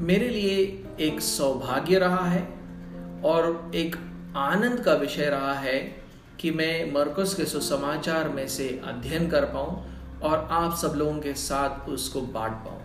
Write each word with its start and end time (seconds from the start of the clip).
मेरे 0.00 0.28
लिए 0.28 0.84
एक 1.00 1.20
सौभाग्य 1.20 1.98
रहा 1.98 2.30
है 2.30 2.42
और 3.24 3.72
एक 3.74 3.96
आनंद 4.36 4.80
का 4.80 4.94
विषय 4.94 5.24
रहा 5.24 5.54
है 5.54 5.78
कि 6.40 6.50
मैं 6.50 6.92
मरकस 6.92 7.34
के 7.34 7.44
सुसमाचार 7.44 8.28
में 8.28 8.48
से 8.48 8.80
अध्ययन 8.84 9.30
कर 9.30 9.44
पाऊँ 9.44 9.86
और 10.20 10.48
आप 10.50 10.76
सब 10.76 10.92
लोगों 10.96 11.20
के 11.20 11.34
साथ 11.34 11.88
उसको 11.88 12.20
बांट 12.20 12.52
पाऊँ। 12.52 12.82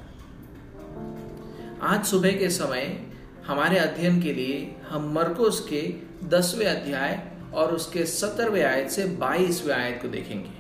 आज 1.81 2.05
सुबह 2.05 2.31
के 2.31 2.49
समय 2.49 3.05
हमारे 3.47 3.77
अध्ययन 3.77 4.21
के 4.21 4.33
लिए 4.33 4.75
हम 4.89 5.13
मरकुस 5.13 5.67
के 5.69 5.95
दसवें 6.27 6.65
अध्याय 6.65 7.31
और 7.53 7.75
उसके 7.75 8.05
सत्रहवें 8.05 8.63
आयत 8.63 8.89
से 8.89 9.05
बाईसवें 9.05 9.75
आयत 9.75 9.99
को 10.01 10.07
देखेंगे। 10.07 10.51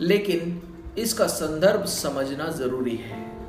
लेकिन 0.00 0.62
इसका 0.98 1.26
संदर्भ 1.26 1.84
समझना 1.84 2.48
ज़रूरी 2.48 2.96
है। 2.96 3.43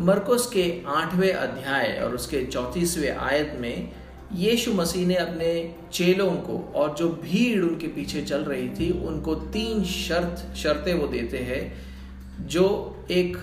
मरकुस 0.00 0.46
के 0.46 0.62
आठवें 0.86 1.32
अध्याय 1.32 1.98
और 2.04 2.14
उसके 2.14 2.44
चौतीसवें 2.44 3.10
आयत 3.10 3.56
में 3.60 3.92
यीशु 4.32 4.72
मसीह 4.72 5.06
ने 5.06 5.14
अपने 5.14 5.74
चेलों 5.92 6.30
को 6.30 6.58
और 6.76 6.94
जो 6.94 7.08
भीड़ 7.22 7.62
उनके 7.64 7.86
पीछे 7.86 8.22
चल 8.22 8.44
रही 8.44 8.68
थी, 8.68 8.90
उनको 9.06 9.34
तीन 9.34 9.84
शर्त, 9.84 10.54
शर्तें 10.56 10.94
वो 10.94 11.06
देते 11.06 11.38
हैं, 11.38 12.46
जो 12.48 13.06
एक 13.10 13.36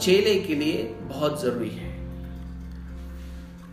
चेले 0.00 0.34
के 0.40 0.54
लिए 0.54 0.82
बहुत 1.02 1.40
ज़रूरी 1.42 1.70
है। 1.70 1.96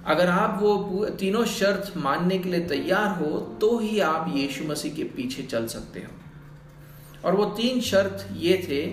अगर 0.05 0.29
आप 0.29 0.59
वो 0.61 1.05
तीनों 1.19 1.45
शर्त 1.45 1.93
मानने 1.97 2.37
के 2.37 2.49
लिए 2.49 2.65
तैयार 2.67 3.07
हो 3.19 3.39
तो 3.61 3.77
ही 3.79 3.99
आप 3.99 4.33
यीशु 4.35 4.63
मसीह 4.63 4.93
के 4.93 5.03
पीछे 5.15 5.43
चल 5.43 5.67
सकते 5.67 5.99
हो। 5.99 7.27
और 7.27 7.35
वो 7.35 7.45
तीन 7.57 7.79
शर्त 7.81 8.27
ये 8.37 8.57
थे 8.69 8.85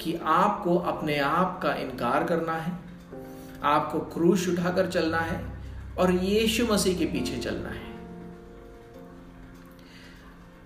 कि 0.00 0.14
आपको 0.22 0.78
अपने 0.78 1.18
आप 1.18 1.60
का 1.62 1.74
इनकार 1.74 2.24
करना 2.24 2.52
है, 2.52 2.72
आपको 3.62 3.98
क्रूश 3.98 4.48
उठाकर 4.48 4.90
चलना 4.90 5.18
है 5.18 5.44
और 5.98 6.12
यीशु 6.12 6.66
मसीह 6.66 6.98
के 6.98 7.04
पीछे 7.04 7.36
चलना 7.36 7.68
है। 7.68 7.94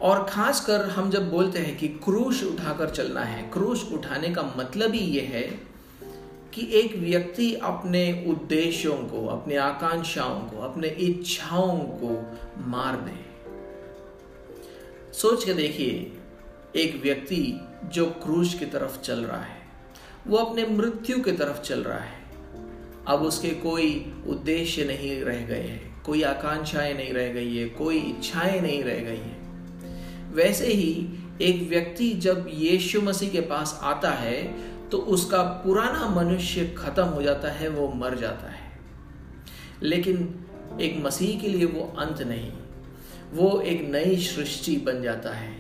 और 0.01 0.25
खासकर 0.25 0.85
हम 0.89 1.11
जब 1.11 1.31
बोलते 1.31 1.59
हैं 1.59 1.77
कि 1.79 1.89
क्रूश 1.89 2.45
उठाकर 2.45 2.91
चलना 2.91 3.21
है, 3.21 3.51
क्रूश 3.51 3.93
उठाने 3.93 4.29
का 4.29 4.43
मतलब 4.57 4.93
ही 4.93 5.01
यह 5.01 5.23
है 5.23 5.69
कि 6.55 6.69
एक 6.73 6.97
व्यक्ति 6.97 7.55
अपने 7.55 8.27
उद्देश्यों 8.29 8.97
को, 8.97 9.27
अपने 9.27 9.57
आकांक्षाओं 9.57 10.41
को, 10.41 10.59
अपने 10.59 10.89
इच्छाओं 10.89 11.79
को 11.79 12.37
मार 12.67 12.97
दे। 12.97 13.29
सोच 15.13 15.45
के 15.45 15.55
देखिए, 15.55 16.13
एक 16.77 17.03
व्यक्ति 17.03 17.61
जो 17.85 18.07
क्रूज 18.23 18.55
की 18.55 18.67
तरफ़ 18.67 19.01
चल 19.01 19.19
रहा 19.19 19.43
है, 19.43 19.57
वो 20.27 20.37
अपने 20.37 20.67
मृत्यु 20.67 21.19
की 21.19 21.33
तरफ़ 21.33 21.61
चल 21.61 21.81
रहा 21.81 21.99
है। 21.99 22.19
अब 23.09 23.23
उसके 23.23 23.51
कोई 23.51 24.15
उद्देश्य 24.27 24.85
नहीं 24.85 25.21
रह 25.21 25.47
गए 25.47 25.63
हैं, 25.63 26.03
कोई 26.03 26.23
आकांक्षाएँ 26.23 26.95
नहीं 26.95 27.13
रह 27.13 27.33
गई 27.33 27.57
है, 27.57 27.69
कोई 27.69 27.99
इच्छाएँ 27.99 28.61
नहीं 28.61 28.83
रह 28.83 28.99
गई 28.99 29.17
है। 29.17 29.39
वैसे 30.33 30.67
ही 30.67 31.09
एक 31.43 31.69
व्यक्ति 31.69 32.11
जब 32.13 32.51
यीशु 32.53 33.01
मसीह 33.01 33.31
के 33.31 33.41
पास 33.41 33.79
आता 33.83 34.11
है 34.11 34.43
तो 34.91 34.99
उसका 34.99 35.43
पुराना 35.43 36.09
मनुष्य 36.09 36.75
खत्म 36.79 37.03
हो 37.03 37.23
जाता 37.23 37.51
है, 37.51 37.69
वो 37.69 37.89
मर 37.89 38.15
जाता 38.15 38.51
है। 38.51 38.71
लेकिन 39.83 40.35
एक 40.81 41.03
मसीह 41.05 41.41
के 41.41 41.49
लिए 41.49 41.65
वो 41.65 41.97
अंत 41.99 42.23
नहीं, 42.23 42.53
वो 43.33 43.61
एक 43.61 43.83
नई 43.91 44.17
सृष्टि 44.17 44.77
बन 44.77 45.03
जाता 45.03 45.31
है। 45.31 45.58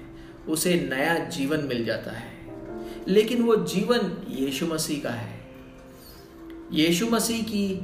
उसे 0.48 0.88
नया 0.90 1.18
जीवन 1.18 1.60
मिल 1.60 1.84
जाता 1.84 2.10
है। 2.10 2.28
लेकिन 3.08 3.42
वो 3.42 3.56
जीवन 3.56 4.24
यीशु 4.28 4.66
मसीह 4.66 5.02
का 5.02 5.10
है। 5.10 5.40
यीशु 6.72 7.06
मसीह 7.06 7.42
की 7.42 7.78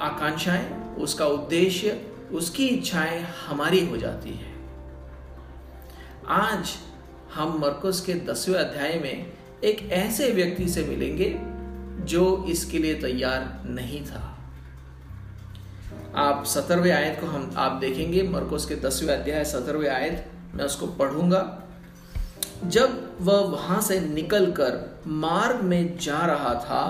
आकांक्षाएँ, 0.00 0.94
उसका 0.94 1.26
उद्देश्य, 1.26 2.06
उसकी 2.32 2.68
इच्छाएँ 2.68 3.22
हमारी 3.46 3.86
हो 3.86 3.96
जाती 3.96 4.30
है। 4.30 4.54
आज 6.26 6.76
हम 7.34 7.58
मरकुस 7.58 8.00
के 8.00 8.14
दसवें 8.14 8.58
अध्याय 8.58 8.98
में 8.98 9.32
एक 9.64 9.92
ऐसे 9.92 10.30
व्यक्ति 10.30 10.68
से 10.68 10.84
मिलेंगे 10.84 11.36
जो 12.04 12.44
इसके 12.48 12.78
लिए 12.78 12.94
तैयार 12.94 13.62
नहीं 13.66 14.04
था। 14.06 14.34
आप 16.14 16.44
सत्रहवें 16.46 16.92
आयत 16.92 17.20
को 17.20 17.26
हम, 17.26 17.54
आप 17.56 17.72
देखेंगे 17.72 18.22
मरकोस 18.22 18.66
के 18.66 18.76
दसवें 18.76 19.14
अध्याय 19.16 19.44
सत्रहवें 19.44 19.90
आयत, 19.90 20.30
मैं 20.54 20.64
उसको 20.64 20.86
पढ़ूँगा। 20.86 21.67
जब 22.64 23.18
वह 23.20 23.40
वहाँ 23.50 23.80
से 23.80 24.00
निकलकर 24.00 25.02
मार्ग 25.06 25.60
में 25.62 25.98
जा 25.98 26.18
रहा 26.26 26.54
था 26.54 26.84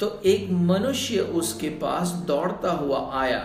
तो 0.00 0.20
एक 0.26 0.50
मनुष्य 0.50 1.20
उसके 1.20 1.68
पास 1.68 2.08
दौड़ता 2.26 2.72
हुआ 2.72 2.98
आया 3.12 3.42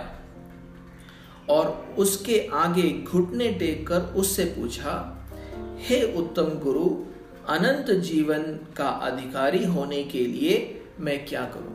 और 1.49 1.95
उसके 1.97 2.39
आगे 2.53 2.89
घुटने 3.03 3.51
टेक 3.51 3.87
कर 3.87 4.01
उससे 4.15 4.45
पूछा, 4.45 4.93
हे 5.79 6.01
उत्तम 6.17 6.49
गुरु, 6.59 6.89
अनंत 7.49 7.91
जीवन 8.01 8.43
का 8.77 8.87
अधिकारी 8.87 9.65
होने 9.65 10.03
के 10.03 10.25
लिए 10.25 10.83
मैं 10.99 11.25
क्या 11.25 11.41
करूँ? 11.55 11.73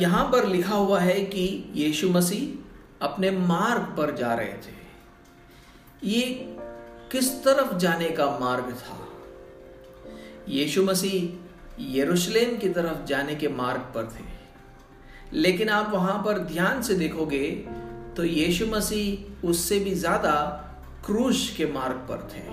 यहाँ 0.00 0.24
पर 0.32 0.46
लिखा 0.46 0.74
हुआ 0.74 0.98
है 1.00 1.20
कि 1.24 1.72
यीशु 1.74 2.08
मसीह 2.08 3.06
अपने 3.06 3.30
मार्ग 3.30 3.82
पर 3.96 4.14
जा 4.16 4.34
रहे 4.34 4.52
थे। 4.64 4.80
ये 6.04 6.56
किस 7.12 7.32
तरफ़ 7.44 7.76
जाने 7.78 8.08
का 8.08 8.26
मार्ग 8.40 8.70
था? 8.74 8.98
यीशु 10.48 10.82
मसीह 10.82 11.88
यरूशलेम 11.96 12.56
की 12.58 12.68
तरफ़ 12.68 13.04
जाने 13.06 13.34
के 13.34 13.48
मार्ग 13.48 13.80
पर 13.94 14.06
थे। 14.10 14.24
लेकिन 15.34 15.68
आप 15.68 15.90
वहाँ 15.92 16.16
पर 16.24 16.38
ध्यान 16.38 16.82
से 16.82 16.94
देखोगे 16.94 17.50
तो 18.16 18.24
यीशु 18.24 18.66
मसीह 18.66 19.46
उससे 19.48 19.78
भी 19.78 19.94
ज़्यादा 19.94 20.32
क्रूश 21.06 21.48
के 21.56 21.66
मार्ग 21.66 21.96
पर 22.10 22.28
थे। 22.32 22.46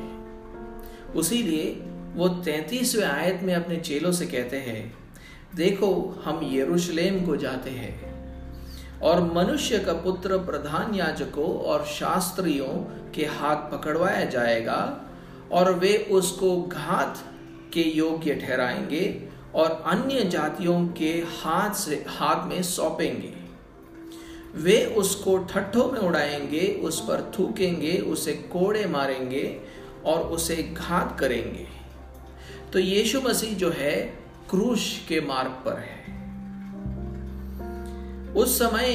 उसी 1.19 1.41
लिए 1.43 1.71
वो 2.15 2.27
तैतीसवें 2.45 3.05
आयत 3.05 3.43
में 3.43 3.53
अपने 3.55 3.77
चेलों 3.77 4.11
से 4.11 4.25
कहते 4.25 4.57
हैं, 4.57 4.93
देखो, 5.55 6.21
हम 6.25 6.39
यरूशलेम 6.43 7.25
को 7.25 7.35
जाते 7.37 7.69
हैं। 7.69 8.18
और 9.01 9.33
मनुष्य 9.33 9.79
का 9.79 9.93
पुत्र 9.93 10.37
प्रधान 10.37 10.95
याजकों 10.95 11.59
और 11.59 11.85
शास्त्रियों 11.85 12.85
के 13.11 13.25
हाथ 13.25 13.55
पकड़वाया 13.55 14.25
जाएगा 14.25 15.01
और 15.51 15.73
वे 15.73 16.07
उसको 16.11 16.61
घात 16.61 17.17
के 17.73 17.81
योग्य 17.81 18.35
ठहराएँगे 18.35 19.29
और 19.55 19.83
अन्य 19.85 20.23
जातियों 20.23 20.87
के 20.87 21.11
हाथ 21.11 21.73
से, 21.73 22.05
हाथ 22.07 22.47
में 22.47 22.63
सौंपेंगे। 22.63 23.33
वे 24.55 24.85
उसको 24.85 25.37
ठट्ठों 25.37 25.91
में 25.91 25.99
उड़ाएँगे, 25.99 26.81
उस 26.83 26.99
पर 26.99 27.31
थूकेंगे, 27.39 27.97
उसे 27.97 28.33
कोड़े 28.33 28.85
मारेंगे 28.85 29.59
और 30.05 30.19
उसे 30.19 30.55
घात 30.55 31.17
करेंगे। 31.19 31.67
तो 32.73 32.79
यीशु 32.79 33.21
मसीह 33.21 33.53
जो 33.53 33.69
है, 33.69 34.19
क्रूश 34.49 35.05
के 35.07 35.21
मार्ग 35.21 35.51
पर 35.65 35.73
है। 35.73 35.98
उस 38.35 38.59
समय 38.59 38.85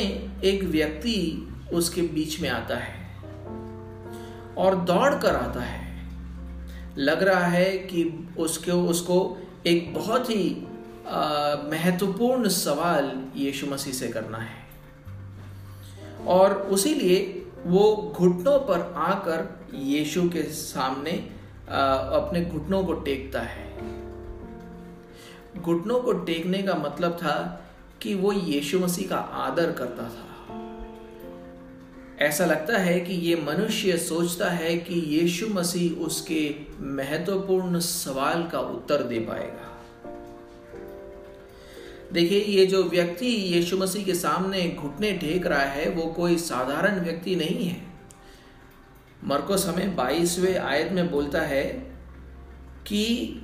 एक 0.44 0.64
व्यक्ति 0.64 1.48
उसके 1.72 2.02
बीच 2.02 2.40
में 2.40 2.48
आता 2.48 2.76
है 2.76 2.94
और 4.58 4.74
दौड़ 4.74 5.14
कर 5.14 5.34
आता 5.36 5.60
है। 5.60 5.82
लग 6.98 7.22
रहा 7.22 7.46
है 7.46 7.70
कि 7.70 8.28
उसके 8.38 8.72
उसको 8.72 9.38
एक 9.66 9.94
बहुत 9.94 10.30
ही 10.30 10.66
महत्वपूर्ण 11.70 12.48
सवाल 12.48 13.10
यीशु 13.36 13.66
मसीह 13.66 13.92
से 13.92 14.08
करना 14.08 14.38
है। 14.38 14.62
और 16.26 16.52
उसी 16.54 16.94
लिए 16.94 17.46
वो 17.66 18.14
घुटनों 18.16 18.58
पर 18.58 18.94
आकर 18.96 19.68
यीशु 19.74 20.22
के 20.22 20.42
सामने 20.42 21.30
आ, 21.70 21.94
अपने 21.94 22.44
घुटनों 22.44 22.84
को 22.84 22.92
टेकता 22.92 23.40
है। 23.40 23.72
घुटनों 25.62 26.00
को 26.00 26.12
टेकने 26.12 26.62
का 26.62 26.74
मतलब 26.74 27.12
था 27.12 27.63
कि 28.02 28.14
वो 28.14 28.32
यीशु 28.32 28.78
मसीह 28.78 29.08
का 29.08 29.16
आदर 29.16 29.72
करता 29.72 30.02
था। 30.02 30.30
ऐसा 32.18 32.44
लगता 32.44 32.78
है 32.78 33.00
कि 33.00 33.14
ये 33.14 33.36
मनुष्य 33.36 33.98
सोचता 33.98 34.50
है 34.50 34.76
कि 34.76 34.94
यीशु 34.94 35.48
मसीह 35.48 35.92
उसके 35.92 36.54
महत्वपूर्ण 36.80 37.78
सवाल 37.78 38.48
का 38.48 38.60
उत्तर 38.60 39.02
दे 39.02 39.18
पाएगा। 39.18 39.70
देखिए, 42.12 42.44
ये 42.44 42.66
जो 42.66 42.84
व्यक्ति 42.84 43.26
यीशु 43.26 43.78
मसीह 43.78 44.04
के 44.04 44.14
सामने 44.14 44.68
घुटने 44.68 45.12
टेक 45.12 45.46
रहा 45.46 45.62
है, 45.62 45.88
वो 45.88 46.02
कोई 46.02 46.38
साधारण 46.38 47.00
व्यक्ति 47.00 47.36
नहीं 47.36 47.68
है। 47.68 47.86
मरकोस 49.24 49.66
हमें 49.66 49.96
बाईसवें 49.96 50.58
आयत 50.58 50.92
में 50.92 51.10
बोलता 51.10 51.40
है 51.40 51.64
कि 52.86 53.34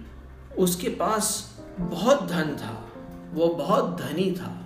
उसके 0.58 0.88
पास 0.88 1.56
बहुत 1.78 2.26
धन 2.26 2.56
था। 2.56 2.89
वो 3.32 3.48
बहुत 3.48 4.00
धनी 4.00 4.30
था। 4.32 4.56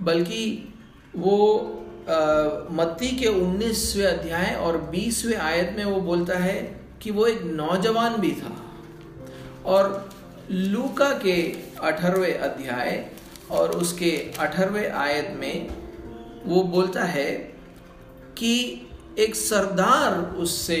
बल्कि 0.00 0.74
वो 1.16 1.36
मत्ती 2.72 3.08
के 3.16 3.26
19वें 3.26 4.06
अध्याय 4.06 4.54
और 4.54 4.78
20वें 4.90 5.36
आयत 5.36 5.74
में 5.78 5.84
वो 5.84 6.00
बोलता 6.00 6.38
है 6.38 6.54
कि 7.02 7.10
वो 7.10 7.26
एक 7.26 7.42
नौजवान 7.42 8.16
भी 8.16 8.30
था। 8.32 8.54
और 9.66 10.08
लूका 10.50 11.10
के 11.18 11.42
अठारहवें 11.82 12.34
अध्याय 12.34 13.10
और 13.50 13.70
उसके 13.70 14.10
अठारहवें 14.38 14.90
आयत 14.90 15.34
में 15.36 15.68
वो 16.46 16.62
बोलता 16.62 17.04
है 17.04 17.30
कि 18.38 18.54
एक 19.18 19.34
सरदार 19.34 20.18
उससे 20.36 20.76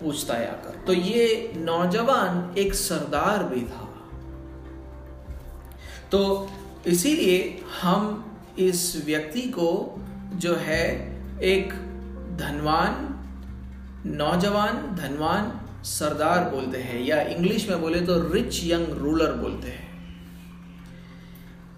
पूछता 0.00 0.34
है 0.34 0.48
आकर। 0.48 0.84
तो 0.86 0.92
ये 0.92 1.52
नौजवान 1.56 2.54
एक 2.58 2.74
सरदार 2.74 3.44
भी 3.44 3.60
था। 3.60 3.88
तो 6.12 6.50
इसीलिए 6.86 7.62
हम 7.82 8.24
इस 8.58 9.02
व्यक्ति 9.06 9.40
को 9.40 10.00
जो 10.34 10.54
है 10.54 10.84
एक 11.42 11.72
धनवान, 12.36 13.08
नौजवान, 14.06 14.96
धनवान 14.96 15.60
सरदार 15.84 16.50
बोलते 16.50 16.78
हैं, 16.78 17.00
या 17.00 17.20
इंग्लिश 17.20 17.68
में 17.68 17.80
बोले 17.80 18.00
तो 18.00 18.32
रिच 18.32 18.64
यंग 18.64 18.88
रूलर 18.88 19.32
बोलते 19.32 19.68
हैं। 19.68 19.92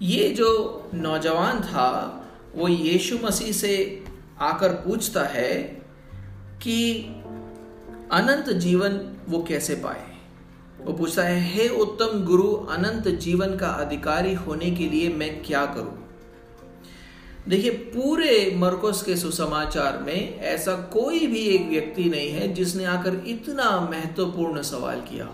ये 0.03 0.29
जो 0.29 0.91
नौजवान 0.95 1.61
था, 1.61 2.21
वो 2.55 2.69
यीशु 2.69 3.19
मसीह 3.23 3.53
से 3.53 4.05
आकर 4.41 4.69
पूछता 4.69 5.25
है 5.25 5.63
कि 6.63 7.03
अनंत 8.13 8.51
जीवन 8.51 9.17
वो 9.29 9.43
कैसे 9.43 9.75
पाए? 9.75 10.14
वो 10.85 10.93
पूछता 10.93 11.23
है, 11.23 11.41
हे 11.41 11.69
उत्तम 11.69 12.25
गुरु, 12.25 12.53
अनंत 12.53 13.09
जीवन 13.09 13.57
का 13.57 13.69
अधिकारी 13.69 14.35
होने 14.35 14.71
के 14.71 14.89
लिए 14.89 15.09
मैं 15.09 15.43
क्या 15.43 15.67
करूँ? 15.67 16.01
देखिए, 17.49 17.71
पूरे 17.71 18.53
मरकोस 18.57 19.03
के 19.03 19.17
सुसमाचार 19.17 19.99
में 19.99 20.39
ऐसा 20.41 20.77
कोई 20.77 21.27
भी 21.27 21.41
एक 21.41 21.69
व्यक्ति 21.69 22.05
नहीं 22.05 22.31
है 22.31 22.53
जिसने 22.53 22.85
आकर 22.85 23.25
इतना 23.27 23.81
महत्वपूर्ण 23.81 24.63
सवाल 24.63 25.01
किया 25.01 25.29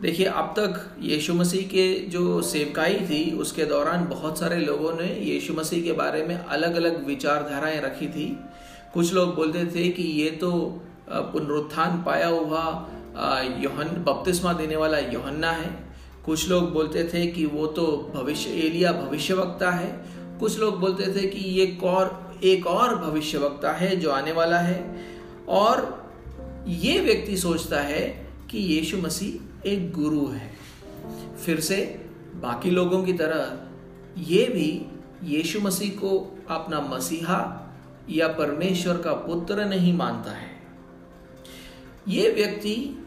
देखिए, 0.00 0.26
अब 0.26 0.54
तक 0.58 0.96
यीशु 1.00 1.34
मसीह 1.34 1.62
के 1.62 1.98
जो 1.98 2.42
सेवकाई 2.42 2.94
थी, 2.94 3.38
उसके 3.38 3.64
दौरान 3.64 4.04
बहुत 4.04 4.38
सारे 4.38 4.56
लोगों 4.56 4.92
ने 4.92 5.20
यीशु 5.20 5.54
मसीह 5.54 5.84
के 5.84 5.92
बारे 5.92 6.22
में 6.22 6.36
अलग 6.36 6.74
अलग 6.74 7.06
विचारधाराएँ 7.06 7.80
रखी 7.80 8.08
थी। 8.08 8.38
कुछ 8.94 9.12
लोग 9.14 9.34
बोलते 9.34 9.66
थे 9.66 9.88
कि 9.88 10.02
ये 10.02 10.30
तो 10.30 10.50
पुनरुत्थान 11.08 12.02
पाया 12.02 12.28
हुआ 12.28 12.62
योहन, 13.58 13.88
बपतिस्मा 14.04 14.52
देने 14.52 14.76
वाला 14.76 14.98
योहन्ना 14.98 15.50
है। 15.50 15.70
कुछ 16.26 16.48
लोग 16.48 16.72
बोलते 16.72 17.04
थे 17.04 17.26
कि 17.26 17.46
वो 17.46 17.66
तो 17.66 18.12
भविष्य 18.14 18.50
एलिया 18.50 18.92
भविष्य 18.92 19.34
वक्ता 19.34 19.70
है। 19.70 20.04
कुछ 20.40 20.58
लोग 20.58 20.80
बोलते 20.80 21.12
थे 21.14 21.26
कि 21.26 21.40
ये 21.40 21.78
और 21.84 22.40
एक 22.44 22.66
और 22.66 22.96
भविष्य 22.96 23.38
वक्ता 23.38 23.72
है 23.72 23.96
जो 23.96 24.10
आने 24.10 24.32
वाला 24.32 24.58
है। 24.58 25.06
और 25.48 26.04
ये 26.68 27.00
व्यक्ति 27.00 27.36
सोचता 27.36 27.80
है 27.80 28.00
कि 28.50 28.58
यीशु 28.58 28.98
मसीह 28.98 29.68
एक 29.68 29.92
गुरु 29.92 30.26
है। 30.26 30.50
फिर 31.44 31.60
से 31.60 32.06
बाकी 32.34 32.70
लोगों 32.70 33.02
की 33.04 33.12
तरह 33.12 34.22
ये 34.22 34.44
भी 34.46 34.86
यीशु 35.24 35.60
मसीह 35.60 35.90
को 35.90 36.38
अपना 36.50 36.80
मसीहा 36.80 37.40
या 38.10 38.28
परमेश्वर 38.28 38.96
का 38.96 39.12
पुत्र 39.12 39.64
नहीं 39.64 39.92
मानता 39.92 40.30
है। 40.30 40.53
ये 42.08 42.30
व्यक्ति 42.30 43.06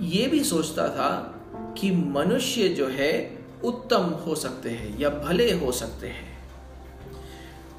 ये 0.00 0.26
भी 0.26 0.44
सोचता 0.44 0.88
था 0.88 1.40
कि 1.78 1.90
मनुष्य 1.90 2.68
जो 2.68 2.88
है 2.88 3.38
उत्तम 3.64 4.02
हो 4.02 4.34
सकते 4.34 4.70
हैं 4.70 4.98
या 4.98 5.08
भले 5.10 5.52
हो 5.52 5.72
सकते 5.72 6.06
हैं। 6.06 6.48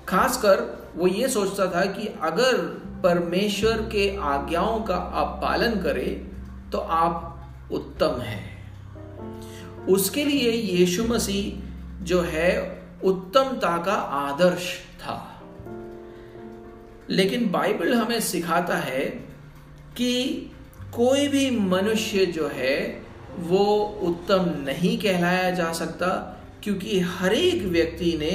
खासकर 0.08 0.86
वो 0.96 1.08
ये 1.08 1.28
सोचता 1.28 1.66
था 1.68 1.86
कि 1.86 2.08
अगर 2.22 2.58
परमेश्वर 3.04 3.78
के 3.78 4.18
आज्ञाओं 4.18 4.82
का 4.82 4.96
आप 4.96 5.40
पालन 5.42 5.72
करें 5.72 6.36
तो 6.72 6.78
आप 6.78 7.48
उत्तम 7.72 8.20
हैं। 8.22 8.56
उसके 9.86 10.26
लिए 10.26 10.52
यीशु 10.52 11.04
मसीह 11.04 11.66
जो 12.04 12.22
है 12.22 12.82
उत्तमता 13.04 13.78
का 13.84 13.94
आदर्श 13.94 14.80
था। 15.00 15.44
लेकिन 17.10 17.52
बाइबल 17.52 17.94
हमें 17.94 18.20
सिखाता 18.20 18.76
है 18.76 19.35
कि 19.98 20.52
कोई 20.94 21.28
भी 21.28 21.50
मनुष्य 21.52 22.26
जो 22.26 22.48
है, 22.48 23.06
वो 23.38 23.76
उत्तम 24.02 24.54
नहीं 24.58 24.98
कहलाया 25.00 25.52
जा 25.52 25.74
सकता, 25.74 26.08
क्योंकि 26.64 27.00
हर 27.00 27.34
एक 27.34 27.64
व्यक्ति 27.64 28.18
ने 28.18 28.32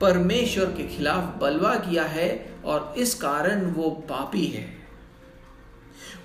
परमेश्वर 0.00 0.64
के 0.64 0.96
खिलाफ 0.96 1.40
बलवा 1.40 1.74
किया 1.74 2.04
है 2.04 2.54
और 2.64 2.94
इस 2.98 3.14
कारण 3.14 3.64
वो 3.70 3.90
पापी 3.90 4.46
है। 4.46 4.80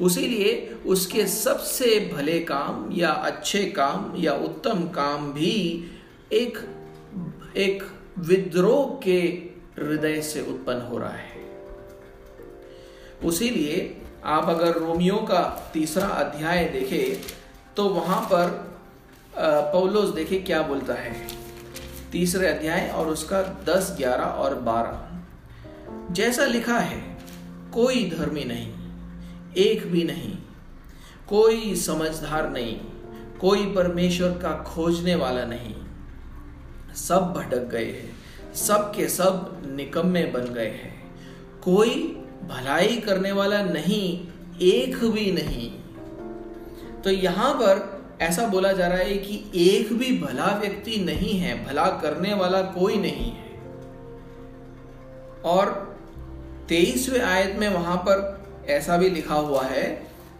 उसीलिए 0.01 0.75
उसके 0.85 1.27
सबसे 1.27 2.11
भले 2.13 2.39
काम 2.39 2.89
या 2.91 3.09
अच्छे 3.09 3.63
काम 3.65 4.13
या 4.17 4.33
उत्तम 4.33 4.87
काम 4.87 5.33
भी 5.33 5.85
एक 6.33 6.57
एक 7.57 7.83
विद्रोह 8.19 8.99
के 9.03 9.19
हृदय 9.83 10.21
से 10.21 10.41
उत्पन्न 10.41 10.81
हो 10.81 10.97
रहा 10.97 11.09
है। 11.09 11.43
उसीलिए 13.23 14.01
आप 14.25 14.49
अगर 14.49 14.77
रोमियो 14.79 15.15
का 15.29 15.41
तीसरा 15.73 16.07
अध्याय 16.07 16.63
देखें 16.65 17.33
तो 17.75 17.87
वहाँ 17.89 18.21
पर 18.23 18.49
पौलोस 19.73 20.09
देखिए 20.09 20.39
क्या 20.41 20.61
बोलता 20.61 20.93
है। 20.93 21.13
तीसरे 22.11 22.47
अध्याय 22.47 22.87
और 22.89 23.07
उसका 23.07 23.41
दस, 23.65 23.93
ग्यारह 23.97 24.23
और 24.23 24.55
बारह। 24.61 26.13
जैसा 26.13 26.45
लिखा 26.45 26.77
है, 26.79 26.99
कोई 27.73 28.09
धर्मी 28.09 28.43
नहीं, 28.43 28.71
एक 29.57 29.85
भी 29.91 30.03
नहीं, 30.03 30.33
कोई 31.29 31.75
समझदार 31.75 32.49
नहीं, 32.49 32.75
कोई 33.39 33.65
परमेश्वर 33.73 34.29
का 34.41 34.55
खोजने 34.65 35.15
वाला 35.15 35.45
नहीं। 35.45 35.75
सब 36.97 37.33
भटक 37.33 37.69
गए 37.69 37.85
हैं, 37.85 38.11
सब 38.55 38.91
के 38.95 39.07
सब 39.09 39.61
निकम्मे 39.67 40.23
बन 40.27 40.53
गए 40.53 40.69
हैं। 40.73 40.93
कोई 41.63 41.91
भलाई 42.47 42.97
करने 42.97 43.31
वाला 43.31 43.63
नहीं, 43.63 44.27
एक 44.61 44.95
भी 45.05 45.31
नहीं। 45.31 45.71
तो 47.01 47.09
यहाँ 47.09 47.53
पर 47.53 47.95
ऐसा 48.21 48.47
बोला 48.47 48.71
जा 48.71 48.87
रहा 48.87 48.97
है 48.97 49.17
कि 49.17 49.43
एक 49.55 49.93
भी 49.93 50.17
भला 50.17 50.45
व्यक्ति 50.59 50.97
नहीं 50.97 51.33
है, 51.33 51.65
भला 51.65 51.85
करने 51.85 52.33
वाला 52.33 52.61
कोई 52.61 52.97
नहीं 52.97 53.31
है। 53.31 53.45
और 55.45 55.97
तेईसवें 56.69 57.21
आयत 57.21 57.55
में 57.59 57.69
वहाँ 57.69 57.97
पर 57.97 58.45
ऐसा 58.69 58.97
भी 58.97 59.09
लिखा 59.09 59.35
हुआ 59.35 59.63
है 59.63 59.83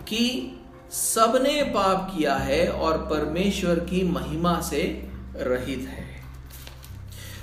कि 0.07 0.51
सबने 0.91 1.63
पाप 1.63 2.13
किया 2.17 2.35
है 2.35 2.67
और 2.67 2.97
परमेश्वर 2.97 3.79
की 3.79 4.03
महिमा 4.03 4.61
से 4.61 5.09
रहित 5.35 5.87
है। 5.89 6.05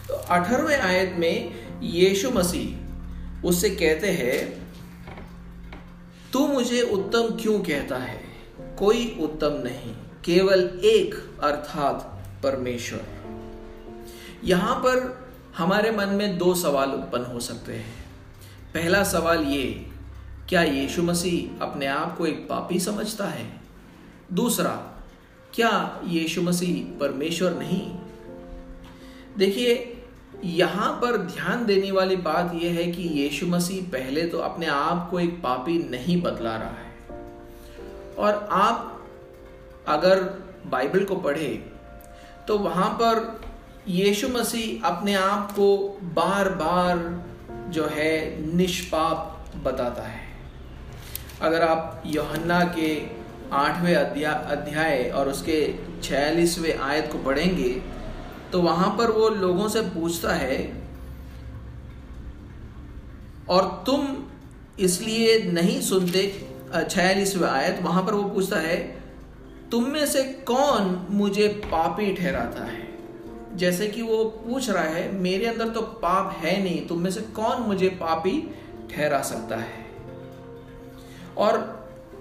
तो 0.09 0.15
अठारहवें 0.15 0.79
आयत 0.79 1.15
में 1.19 1.53
यीशु 1.83 2.31
मसीह 2.31 2.82
उससे 3.45 3.71
कहते 3.71 4.07
हैं, 4.07 4.67
तू 6.33 6.47
मुझे 6.47 6.83
उत्तम 6.83 7.37
क्यों 7.43 7.61
कहता 7.61 7.97
है? 7.97 8.23
कोई 8.79 9.19
उत्तम 9.21 9.51
नहीं, 9.53 9.95
केवल 10.25 10.81
एक 10.85 11.41
अर्थात 11.43 12.23
परमेश्वर 12.43 13.05
यहाँ 14.45 14.77
पर 14.77 15.23
हमारे 15.57 15.91
मन 15.91 16.09
में 16.09 16.39
दो 16.39 16.55
सवाल 16.55 16.91
उत्पन्न 16.91 17.25
हो 17.25 17.41
सकते 17.41 17.73
हैं। 17.73 18.05
पहला 18.75 19.05
सवाल 19.05 19.45
ये, 19.45 19.87
क्या 20.49 20.63
यीशु 20.63 21.03
मसीह 21.03 21.65
अपने 21.65 21.87
आप 21.87 22.19
को 22.19 22.27
एक 22.27 22.49
पापी 22.49 22.81
समझता 22.81 23.27
है? 23.27 23.61
दूसरा, 24.33 25.03
क्या 25.55 26.01
यीशु 26.05 26.43
मसीह 26.43 26.99
परमेश्वर 26.99 27.53
नहीं? 27.59 27.99
देखिए 29.39 29.92
यहाँ 30.45 30.93
पर 30.93 31.17
ध्यान 31.17 31.65
देने 31.67 31.91
वाली 31.91 32.17
बात 32.17 32.53
यह 32.55 32.73
है 32.73 32.85
कि 32.93 33.03
यीशु 33.03 33.47
मसीह 33.47 33.83
पहले 33.83 34.23
तो 34.27 34.39
अपने 34.39 34.67
आप 34.67 35.09
को 35.11 35.21
एक 35.21 35.41
पापी 35.43 35.79
नहीं 35.91 36.21
बतला 36.23 36.57
रहा 36.57 36.79
है। 36.79 37.21
और 38.19 38.49
आप 38.53 39.07
अगर 39.89 40.23
बाइबल 40.67 41.05
को 41.05 41.17
पढ़े 41.17 41.49
तो 42.49 42.59
वहाँ 42.59 42.91
पर 42.91 43.41
यीशु 43.89 44.29
मसीह 44.29 44.87
अपने 44.87 45.15
आप 45.15 45.53
को 45.53 45.99
बार 46.03 46.49
बार 46.49 46.99
जो 47.69 47.87
है 47.87 48.13
निष्पाप 48.57 49.47
बताता 49.65 50.03
है। 50.03 50.21
अगर 51.43 51.63
आप 51.63 52.03
योहन्ना 52.07 52.61
के 52.79 52.91
आठवें 53.53 53.95
अध्याय 53.95 55.11
और 55.11 55.29
उसके 55.29 55.59
छियालीसवें 56.03 56.79
आयत 56.79 57.09
को 57.13 57.19
पढ़ेंगे 57.19 57.71
तो 58.53 58.61
वहाँ 58.61 58.89
पर 58.99 59.11
वो 59.11 59.29
लोगों 59.29 59.69
से 59.69 59.81
पूछता 59.91 60.35
है, 60.35 60.59
और 63.49 63.83
तुम 63.87 64.07
इसलिए 64.81 65.39
नहीं 65.53 65.81
सुनते, 65.81 66.23
छियालीसवें 66.91 67.49
आयत? 67.49 67.83
वहाँ 67.83 68.03
पर 68.03 68.15
वो 68.15 68.23
पूछता 68.25 68.59
है, 68.59 68.77
तुम 69.71 69.85
में 69.85 70.07
से 70.07 70.23
कौन 70.49 71.07
मुझे 71.11 71.49
पापी 71.67 72.13
ठहराता 72.15 72.65
है? 72.65 72.81
जैसे 73.57 73.87
कि 73.89 74.03
वो 74.03 74.25
पूछ 74.25 74.69
रहा 74.71 74.83
है, 74.85 75.11
मेरे 75.13 75.47
अंदर 75.47 75.69
तो 75.69 75.81
पाप 76.03 76.37
है 76.37 76.63
नहीं, 76.63 76.87
तुम 76.87 77.01
में 77.01 77.11
से 77.11 77.21
कौन 77.37 77.63
मुझे 77.63 77.89
पापी 78.01 78.41
ठहरा 78.91 79.21
सकता 79.23 79.57
है? 79.57 79.87
और 81.39 81.59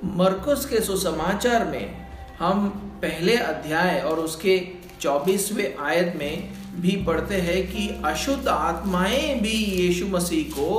मरकुस 0.04 0.66
के 0.66 0.80
सुसमाचार 0.82 1.66
में 1.66 2.08
हम 2.40 2.68
पहले 3.02 3.36
अध्याय 3.38 4.00
और 4.02 4.20
उसके 4.20 4.58
चौबीसवें 5.02 5.78
आयत 5.78 6.14
में 6.16 6.54
भी 6.82 6.92
पढ़ते 7.06 7.36
हैं 7.42 7.62
कि 7.68 7.88
अशुद्ध 8.06 8.48
आत्माएँ 8.48 9.40
भी 9.42 9.52
यीशु 9.52 10.06
मसीह 10.08 10.52
को 10.52 10.70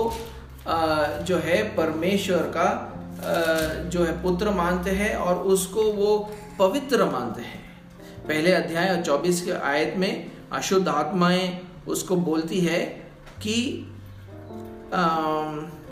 जो 1.24 1.38
है 1.38 1.62
परमेश्वर 1.76 2.42
का 2.56 2.68
जो 3.92 4.04
है 4.04 4.22
पुत्र 4.22 4.50
मानते 4.50 4.90
हैं 4.90 5.14
और 5.16 5.42
उसको 5.46 5.82
वो 5.92 6.16
पवित्र 6.58 7.04
मानते 7.04 7.42
हैं। 7.42 7.60
पहले 8.28 8.52
अध्याय 8.52 8.88
और 8.88 9.02
चौबीस 9.02 9.42
के 9.44 9.52
आयत 9.52 9.94
में 9.98 10.30
अशुद्ध 10.52 10.88
आत्माएँ 10.88 11.60
उसको 11.88 12.16
बोलती 12.16 12.60
है 12.60 12.80
कि 13.42 13.56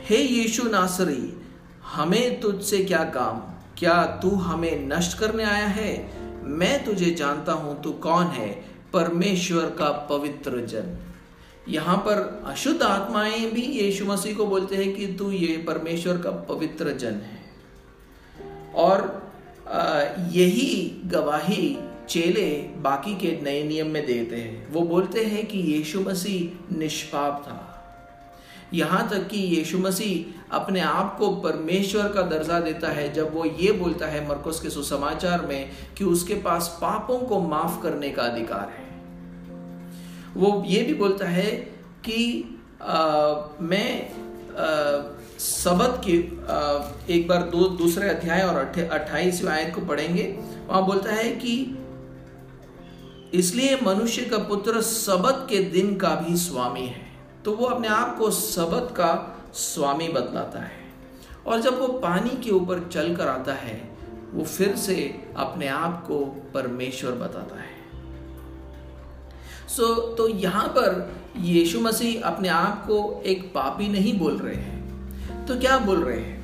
हे 0.04 0.16
यीशु 0.16 0.68
नासरी, 0.68 1.22
हमें 1.86 2.40
तुझसे 2.40 2.78
क्या 2.84 3.04
काम, 3.14 3.38
क्या 3.78 4.02
तू 4.22 4.30
हमें 4.40 4.88
नष्ट 4.88 5.18
करने 5.18 5.44
आया 5.44 5.66
है? 5.68 6.19
मैं 6.42 6.84
तुझे 6.84 7.10
जानता 7.10 7.52
हूँ 7.52 7.82
तू 7.82 7.92
कौन 7.92 8.26
है, 8.26 8.48
परमेश्वर 8.92 9.64
का 9.70 9.90
पवित्र 10.10 10.66
जन। 10.66 10.98
यहाँ 11.68 11.96
पर 11.96 12.42
अशुद्ध 12.46 12.82
आत्माएँ 12.82 13.50
भी 13.50 13.62
यीशु 13.62 14.04
मसीह 14.04 14.36
को 14.36 14.46
बोलते 14.46 14.76
हैं 14.76 14.94
कि 14.94 15.06
तू 15.06 15.30
ये 15.30 15.56
परमेश्वर 15.56 16.18
का 16.18 16.30
पवित्र 16.30 16.92
जन 16.92 17.14
है। 17.14 17.40
और 18.74 19.22
यही 20.32 21.02
गवाही 21.06 21.78
चेले 22.08 22.50
बाकी 22.76 23.14
के 23.14 23.40
नए 23.42 23.62
नियम 23.62 23.86
में 23.86 24.06
देते 24.06 24.36
हैं। 24.36 24.72
वो 24.72 24.80
बोलते 24.80 25.24
हैं 25.24 25.46
कि 25.46 25.58
यीशु 25.58 26.00
मसीह 26.00 26.76
निष्पाप 26.78 27.44
था। 27.46 27.66
यहाँ 28.74 29.08
तक 29.08 29.26
कि 29.28 29.36
यीशु 29.36 29.78
मसीह 29.78 30.56
अपने 30.56 30.80
आप 30.80 31.16
को 31.18 31.28
परमेश्वर 31.36 32.08
का 32.08 32.22
दर्जा 32.22 32.60
देता 32.60 32.88
है 32.88 33.12
जब 33.12 33.34
वो 33.34 33.44
ये 33.44 33.72
बोलता 33.72 34.06
है 34.06 34.28
मरकुस 34.28 34.60
के 34.60 34.70
सुसमाचार 34.70 35.46
में 35.46 35.70
कि 35.98 36.04
उसके 36.04 36.34
पास 36.34 36.78
पापों 36.82 37.18
को 37.18 37.40
माफ़ 37.40 37.82
करने 37.82 38.10
का 38.10 38.22
अधिकार 38.22 38.68
है। 38.68 38.88
वो 40.36 40.62
ये 40.66 40.82
भी 40.82 40.94
बोलता 40.94 41.28
है 41.28 41.50
कि 42.04 42.44
आ, 42.82 43.34
मैं 43.60 44.10
सबत 45.38 46.00
के 46.06 46.16
आ, 46.52 46.58
एक 47.10 47.28
बार 47.28 47.42
दो 47.50 47.68
दूसरे 47.68 48.08
अध्याय 48.08 48.42
और 48.42 48.56
अट्ठाईसवें 48.56 49.52
आयत 49.52 49.74
को 49.74 49.80
पढ़ेंगे। 49.86 50.24
वहाँ 50.68 50.84
बोलता 50.86 51.12
है 51.12 51.28
कि 51.36 51.54
इसलिए 53.34 53.78
मनुष्य 53.82 54.22
का 54.22 54.38
पुत्र 54.38 54.80
सबत 54.82 55.46
के 55.50 55.58
दिन 55.70 55.96
का 55.96 56.14
भी 56.14 56.36
स्वामी 56.36 56.86
है। 56.86 57.09
तो 57.44 57.52
वो 57.52 57.66
अपने 57.66 57.88
आप 57.88 58.16
को 58.18 58.30
सबत 58.30 58.94
का 58.96 59.12
स्वामी 59.54 60.08
बतलाता 60.08 60.58
है। 60.58 60.78
और 61.46 61.60
जब 61.60 61.78
वो 61.80 61.86
पानी 61.98 62.30
के 62.30 62.50
ऊपर 62.50 62.88
चल 62.92 63.14
कर 63.16 63.28
आता 63.28 63.52
है 63.52 63.90
वो 64.34 64.44
फिर 64.44 64.76
से 64.76 64.96
अपने 65.36 65.68
आप 65.68 66.04
को 66.08 66.18
परमेश्वर 66.54 67.12
बताता 67.12 67.60
है। 67.60 67.78
सो 69.68 69.82
so, 69.84 70.16
तो 70.16 70.28
यहाँ 70.28 70.66
पर 70.68 71.14
यीशु 71.36 71.80
मसीह 71.80 72.22
अपने 72.22 72.48
आप 72.48 72.84
को 72.86 73.22
एक 73.26 73.42
पापी 73.54 73.88
नहीं 73.88 74.18
बोल 74.18 74.38
रहे 74.38 74.54
हैं। 74.54 75.46
तो 75.46 75.58
क्या 75.60 75.78
बोल 75.78 76.04
रहे 76.04 76.20
हैं? 76.20 76.38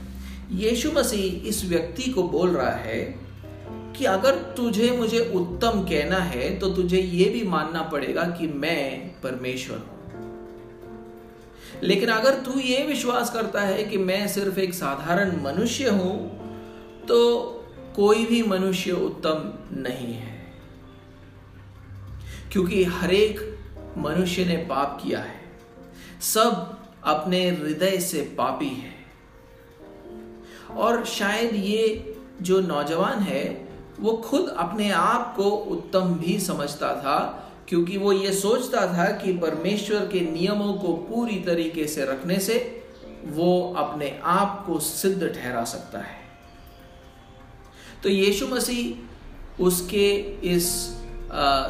यीशु 0.51 0.91
मसीह 0.93 1.49
इस 1.49 1.65
व्यक्ति 1.65 2.11
को 2.11 2.23
बोल 2.23 2.51
रहा 2.51 2.71
है 2.71 3.01
कि 3.97 4.05
अगर 4.05 4.35
तुझे 4.57 4.91
मुझे 4.91 5.21
उत्तम 5.35 5.83
कहना 5.83 6.19
है 6.19 6.59
तो 6.59 6.69
तुझे 6.69 7.01
यह 7.01 7.33
भी 7.33 7.43
मानना 7.49 7.83
पड़ेगा 7.83 8.23
कि 8.23 8.47
मैं 8.49 9.09
परमेश्वर 9.21 9.79
हूँ। 9.79 9.96
लेकिन 11.83 12.09
अगर 12.09 12.35
तू 12.35 12.61
ये 12.61 12.83
विश्वास 12.83 13.33
करता 13.33 13.61
है 13.61 13.85
कि 13.85 13.99
मैं 13.99 14.29
सिर्फ़ 14.29 14.59
एक 14.59 14.75
साधारण 14.75 15.43
मनुष्य 15.43 15.89
हूँ 15.89 16.37
तो 17.09 17.43
कोई 17.97 18.27
भी 18.27 18.43
मनुष्य 18.43 18.93
उत्तम 18.93 19.53
नहीं 19.77 20.15
है। 20.15 20.53
क्योंकि 22.53 22.85
हरेक 22.85 23.59
मनुष्य 23.99 24.45
ने 24.45 24.57
पाप 24.57 25.01
किया 25.03 25.21
है। 25.21 25.41
सब 26.21 26.79
अपने 27.05 27.51
हृदय 27.51 28.01
से 28.01 28.35
पापी 28.39 28.69
है। 28.69 28.97
और 30.77 31.05
शायद 31.05 31.55
ये 31.55 32.17
जो 32.43 32.61
नौजवान 32.61 33.19
है, 33.19 33.69
वो 34.01 34.13
खुद 34.13 34.49
अपने 34.49 34.91
आप 34.91 35.37
को 35.37 35.43
उत्तम 35.43 36.01
भी 36.01 36.41
समझता 36.41 36.95
था 36.95 37.46
क्योंकि 37.69 37.97
वो 37.97 38.13
ये 38.13 38.33
सोचता 38.33 38.87
था 38.87 39.11
कि 39.13 39.33
परमेश्वर 39.33 40.07
के 40.07 40.21
नियमों 40.21 40.73
को 40.75 40.93
पूरी 40.93 41.41
तरीके 41.41 41.87
से 41.87 42.05
रखने 42.05 42.39
से 42.39 42.83
वो 43.25 43.75
अपने 43.77 44.21
आप 44.25 44.65
को 44.67 44.79
सिद्ध 44.79 45.27
ठहरा 45.29 45.65
सकता 45.65 45.99
है। 45.99 46.19
तो 48.03 48.09
यीशु 48.09 48.47
मसीह 48.47 49.63
उसके 49.63 50.11
इस 50.45 50.69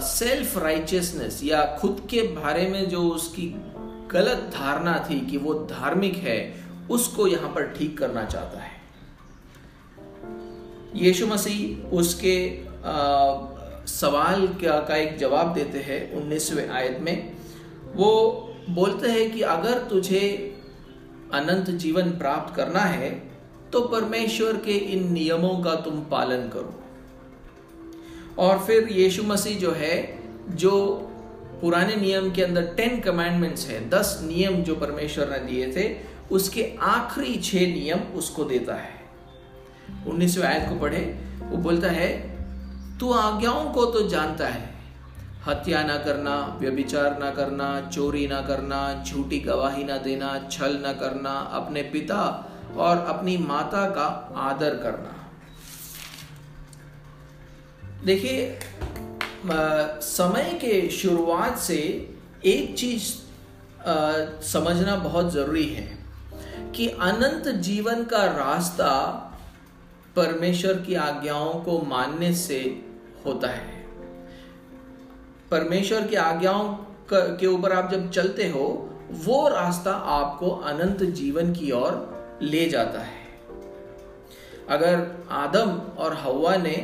सेल्फ 0.03 0.59
राइचियसनेस 0.59 1.41
या 1.45 1.77
खुद 1.81 2.07
के 2.11 2.23
बारे 2.23 2.69
में 2.69 2.89
जो 2.89 3.03
उसकी 3.09 3.47
गलत 4.11 4.51
धारणा 4.55 5.07
थी 5.11 5.21
कि 5.21 5.37
वो 5.37 5.55
धार्मिक 5.55 6.17
है 6.17 6.65
उसको 6.91 7.27
यहाँ 7.27 7.49
पर 7.49 7.73
ठीक 7.73 7.99
करना 7.99 8.25
चाहता 8.25 8.59
है। 8.59 8.75
यीशु 10.95 11.27
मसीह 11.27 11.89
उसके 11.97 12.37
आ, 12.85 13.56
सवाल 13.87 14.47
का, 14.47 14.79
का 14.79 14.97
एक 14.97 15.17
जवाब 15.19 15.55
देते 15.55 15.79
हैं 15.79 16.13
उन्नीसवें 16.13 16.69
आयत 16.69 16.99
में। 17.01 17.33
वो 17.95 18.13
बोलते 18.71 19.11
हैं 19.11 19.31
कि 19.33 19.41
अगर 19.43 19.79
तुझे 19.91 20.23
अनंत 21.35 21.71
जीवन 21.77 22.11
प्राप्त 22.19 22.55
करना 22.57 22.81
है 22.81 23.11
तो 23.73 23.81
परमेश्वर 23.81 24.57
के 24.57 24.73
इन 24.73 25.13
नियमों 25.13 25.59
का 25.65 25.75
तुम 25.75 26.01
पालन 26.11 26.49
करो। 26.49 26.83
और 28.39 28.59
फिर 28.59 28.89
यीशु 28.93 29.23
मसीह 29.23 29.59
जो 29.59 29.73
है 29.73 29.97
जो 30.57 30.73
पुराने 31.61 31.97
नियम 31.97 32.31
के 32.31 32.43
अंदर 32.43 32.67
टेन 32.77 33.01
कमांडमेंट्स 33.01 33.67
है 33.69 33.89
दस 33.91 34.19
नियम 34.25 34.63
जो 34.63 34.75
परमेश्वर 34.75 35.31
ने 35.31 35.39
दिए 35.47 35.73
थे 35.73 35.85
उसके 36.31 36.71
आखिरी 36.83 37.37
छह 37.41 37.67
नियम 37.73 38.01
उसको 38.19 38.45
देता 38.45 38.75
है। 38.75 38.95
उन्नीसवें 40.09 40.47
आयत 40.47 40.69
को 40.69 40.79
पढ़े 40.81 41.01
वो 41.43 41.57
बोलता 41.57 41.91
है 41.91 42.36
तू 43.01 43.13
आज्ञाओं 43.13 43.65
को 43.73 43.85
तो 43.87 44.09
जानता 44.09 44.47
है। 44.47 44.75
हत्या 45.47 45.83
ना 45.83 45.97
करना, 45.97 46.37
व्यभिचार 46.61 47.19
ना 47.19 47.31
करना, 47.31 47.69
चोरी 47.91 48.27
ना 48.27 48.41
करना, 48.41 49.05
झूठी 49.05 49.39
गवाही 49.39 49.85
ना 49.85 49.97
देना, 49.99 50.39
छल 50.51 50.77
ना 50.77 50.93
करना, 50.93 51.31
अपने 51.31 51.83
पिता 51.83 52.23
और 52.77 53.05
अपनी 53.09 53.37
माता 53.39 53.85
का 53.91 54.07
आदर 54.41 54.77
करना। 54.77 55.13
देखिए 58.05 58.59
समय 60.03 60.59
के 60.63 60.89
शुरुआत 60.91 61.59
से 61.59 61.79
एक 62.45 62.75
चीज़ 62.79 63.13
समझना 64.45 64.97
बहुत 64.97 65.33
ज़रूरी 65.33 65.65
है 65.65 65.87
कि 66.75 66.89
अनंत 66.89 67.49
जीवन 67.61 68.05
का 68.05 68.25
रास्ता 68.25 68.93
परमेश्वर 70.17 70.81
की 70.83 70.95
आज्ञाओं 70.95 71.53
को 71.61 71.79
मानने 71.87 72.33
से 72.35 72.59
होता 73.27 73.49
है। 73.49 73.85
परमेश्वर 75.51 76.07
की 76.07 76.17
आज्ञाओं 76.17 76.75
के 77.13 77.47
ऊपर 77.47 77.73
आप 77.73 77.91
जब 77.91 78.11
चलते 78.11 78.49
हो, 78.49 78.67
वो 79.25 79.49
रास्ता 79.49 79.93
आपको 79.93 80.51
अनंत 80.51 81.03
जीवन 81.03 81.53
की 81.53 81.71
ओर 81.71 82.39
ले 82.43 82.69
जाता 82.69 83.01
है। 83.01 83.25
अगर 84.69 85.07
आदम 85.31 85.71
और 85.99 86.15
हवा 86.15 86.57
ने 86.57 86.77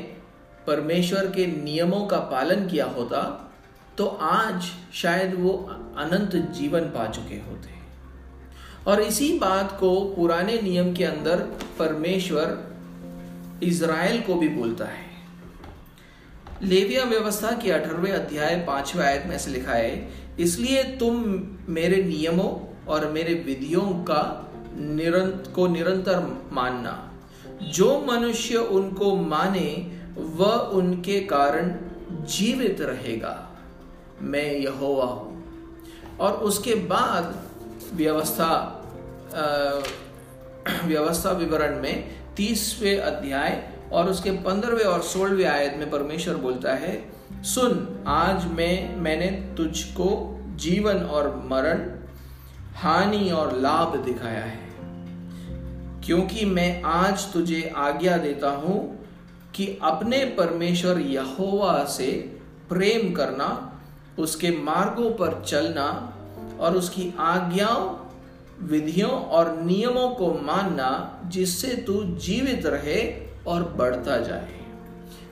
परमेश्वर 0.66 1.26
के 1.26 1.46
नियमों 1.46 2.06
का 2.06 2.18
पालन 2.18 2.66
किया 2.68 2.87
होता 2.87 3.20
तो 3.99 4.06
आज 4.06 4.62
शायद 4.94 5.34
वो 5.34 5.52
अनंत 5.96 6.37
जीवन 6.52 6.80
पा 6.80 7.06
चुके 7.06 7.34
होते। 7.34 7.70
और 8.87 9.00
इसी 9.00 9.38
बात 9.38 9.76
को 9.80 9.90
पुराने 10.16 10.61
नियम 10.62 10.94
के 10.94 11.04
अंदर 11.04 11.40
परमेश्वर 11.78 12.58
इज़राइल 13.62 14.20
को 14.20 14.34
भी 14.34 14.49
बोलता 14.49 14.84
है। 14.84 15.12
लेविया 16.62 17.04
व्यवस्था 17.04 17.50
के 17.50 17.71
अठारवे 17.71 18.11
अध्याय 18.11 18.64
पाँचवें 18.66 19.04
आयत 19.04 19.26
में 19.26 19.37
ऐसे 19.37 19.50
लिखा 19.50 19.73
है, 19.73 20.11
इसलिए 20.40 20.83
तुम 20.83 21.42
मेरे 21.69 22.02
नियमों 22.02 22.76
और 22.87 23.07
मेरे 23.12 23.35
विधियों 23.35 23.81
का 23.81 24.52
निरंत, 24.76 25.52
को 25.54 25.66
निरंतर 25.66 26.49
मानना। 26.52 27.12
जो 27.62 28.00
मनुष्य 28.00 28.57
उनको 28.57 29.16
माने, 29.16 29.99
वह 30.19 30.52
उनके 30.52 31.21
कारण 31.21 31.75
जीवित 32.26 32.81
रहेगा। 32.81 33.50
मैं 34.21 34.52
यहोवा 34.52 35.04
हूँ। 35.04 35.45
और 36.21 36.33
उसके 36.33 36.75
बाद 36.75 37.49
व्यवस्था 37.95 38.78
व्यवस्था 40.85 41.31
विवरण 41.31 41.83
में 41.83 42.16
तीसवें 42.37 42.99
अध्याय 42.99 43.72
और 43.92 44.08
उसके 44.08 44.30
पंद्रहवें 44.30 44.84
और 44.84 45.02
सोलहवें 45.02 45.44
आयत 45.44 45.75
में 45.76 45.90
परमेश्वर 45.90 46.34
बोलता 46.34 46.75
है, 46.75 47.12
सुन, 47.42 48.04
आज 48.06 48.44
मैं, 48.44 48.96
मैंने 48.96 49.54
तुझको 49.56 50.38
जीवन 50.56 50.96
और 50.96 51.46
मरण, 51.50 51.90
हानि 52.75 53.30
और 53.30 53.58
लाभ 53.58 53.96
दिखाया 53.96 54.44
है। 54.44 54.72
क्योंकि 56.04 56.44
मैं 56.44 56.82
आज 56.82 57.32
तुझे 57.32 57.72
आज्ञा 57.76 58.16
देता 58.16 58.50
हूँ 58.50 59.06
कि 59.54 59.78
अपने 59.82 60.25
परमेश्वर 60.25 60.99
यहोवा 60.99 61.84
से 61.84 62.37
प्रेम 62.68 63.12
करना, 63.12 63.80
उसके 64.18 64.50
मार्गों 64.50 65.11
पर 65.11 65.44
चलना 65.46 66.16
और 66.61 66.76
उसकी 66.76 67.14
आज्ञाओं, 67.18 67.96
विधियों 68.66 69.11
और 69.11 69.61
नियमों 69.61 70.08
को 70.08 70.32
मानना, 70.32 71.20
जिससे 71.26 71.68
तू 71.68 72.04
जीवित 72.04 72.66
रहे 72.66 73.32
और 73.46 73.62
बढ़ता 73.62 74.16
जाए। 74.16 74.61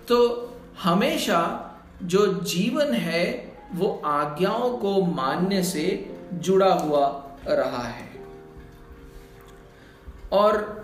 तो 0.09 0.47
हमेशा 0.83 1.67
जो 2.03 2.41
जीवन 2.41 2.93
है, 2.93 3.53
वो 3.75 4.03
आज्ञाओं 4.05 4.79
को 4.79 5.03
मानने 5.03 5.63
से 5.63 6.17
जुड़ा 6.33 6.75
हुआ 6.75 7.27
रहा 7.49 7.83
है। 7.83 8.11
और 10.33 10.81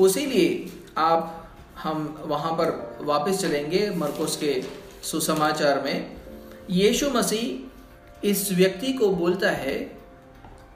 उसीलिए 0.00 0.72
आप, 0.98 1.48
हम 1.82 2.22
वहाँ 2.26 2.52
पर 2.52 2.98
वापस 3.00 3.40
चलेंगे 3.40 3.90
मरकुस 3.90 4.36
के 4.36 4.62
सुसमाचार 5.02 5.80
में। 5.80 6.16
यीशु 6.70 7.10
मसीह 7.10 7.68
इस 8.24 8.52
व्यक्ति 8.52 8.92
को 8.92 9.10
बोलता 9.10 9.50
है, 9.50 9.98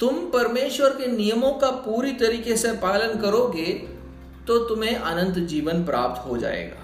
तुम 0.01 0.17
परमेश्वर 0.17 0.91
के 0.91 1.07
नियमों 1.07 1.53
का 1.53 1.71
पूरी 1.71 2.13
तरीके 2.13 2.57
से 2.57 2.73
पालन 2.73 3.21
करोगे 3.21 4.02
तो 4.47 4.59
तुम्हें 4.59 4.97
अनंत 4.97 5.39
जीवन 5.39 5.85
प्राप्त 5.85 6.27
हो 6.27 6.37
जाएगा। 6.37 6.83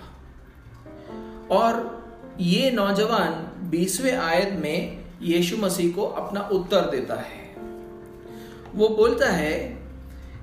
और 1.50 1.98
ये 2.40 2.70
नौजवान 2.70 3.30
बीसवें 3.70 4.16
आयत 4.16 4.58
में 4.60 5.04
यीशु 5.22 5.56
मसीह 5.56 5.94
को 5.94 6.02
अपना 6.02 6.40
उत्तर 6.40 6.80
देता 6.80 7.14
है। 7.14 7.54
वो 8.74 8.88
बोलता 8.88 9.26
है, 9.26 9.78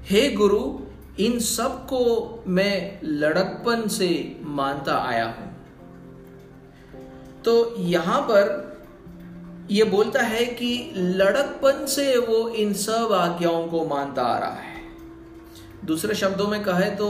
हे 0.03 0.29
गुरु, 0.29 0.79
इन 1.19 1.39
सबको 1.39 2.43
मैं 2.48 3.00
लड़कपन 3.03 3.88
से 3.88 4.39
मानता 4.41 4.98
आया 4.98 5.25
हूँ। 5.25 5.55
तो 7.45 7.75
यहाँ 7.77 8.22
पर 8.22 8.75
यह 9.72 9.86
बोलता 9.86 10.22
है 10.22 10.45
कि 10.45 10.93
लड़कपन 10.98 11.86
से 11.86 12.17
वो 12.17 12.50
इन 12.50 12.74
सब 12.74 13.13
आज्ञाओं 13.13 13.67
को 13.67 13.86
मानता 13.86 14.22
आ 14.22 14.38
रहा 14.38 14.53
है। 14.53 14.75
दूसरे 15.86 16.15
शब्दों 16.15 16.48
में 16.48 16.62
कहे 16.63 16.89
तो 16.92 17.08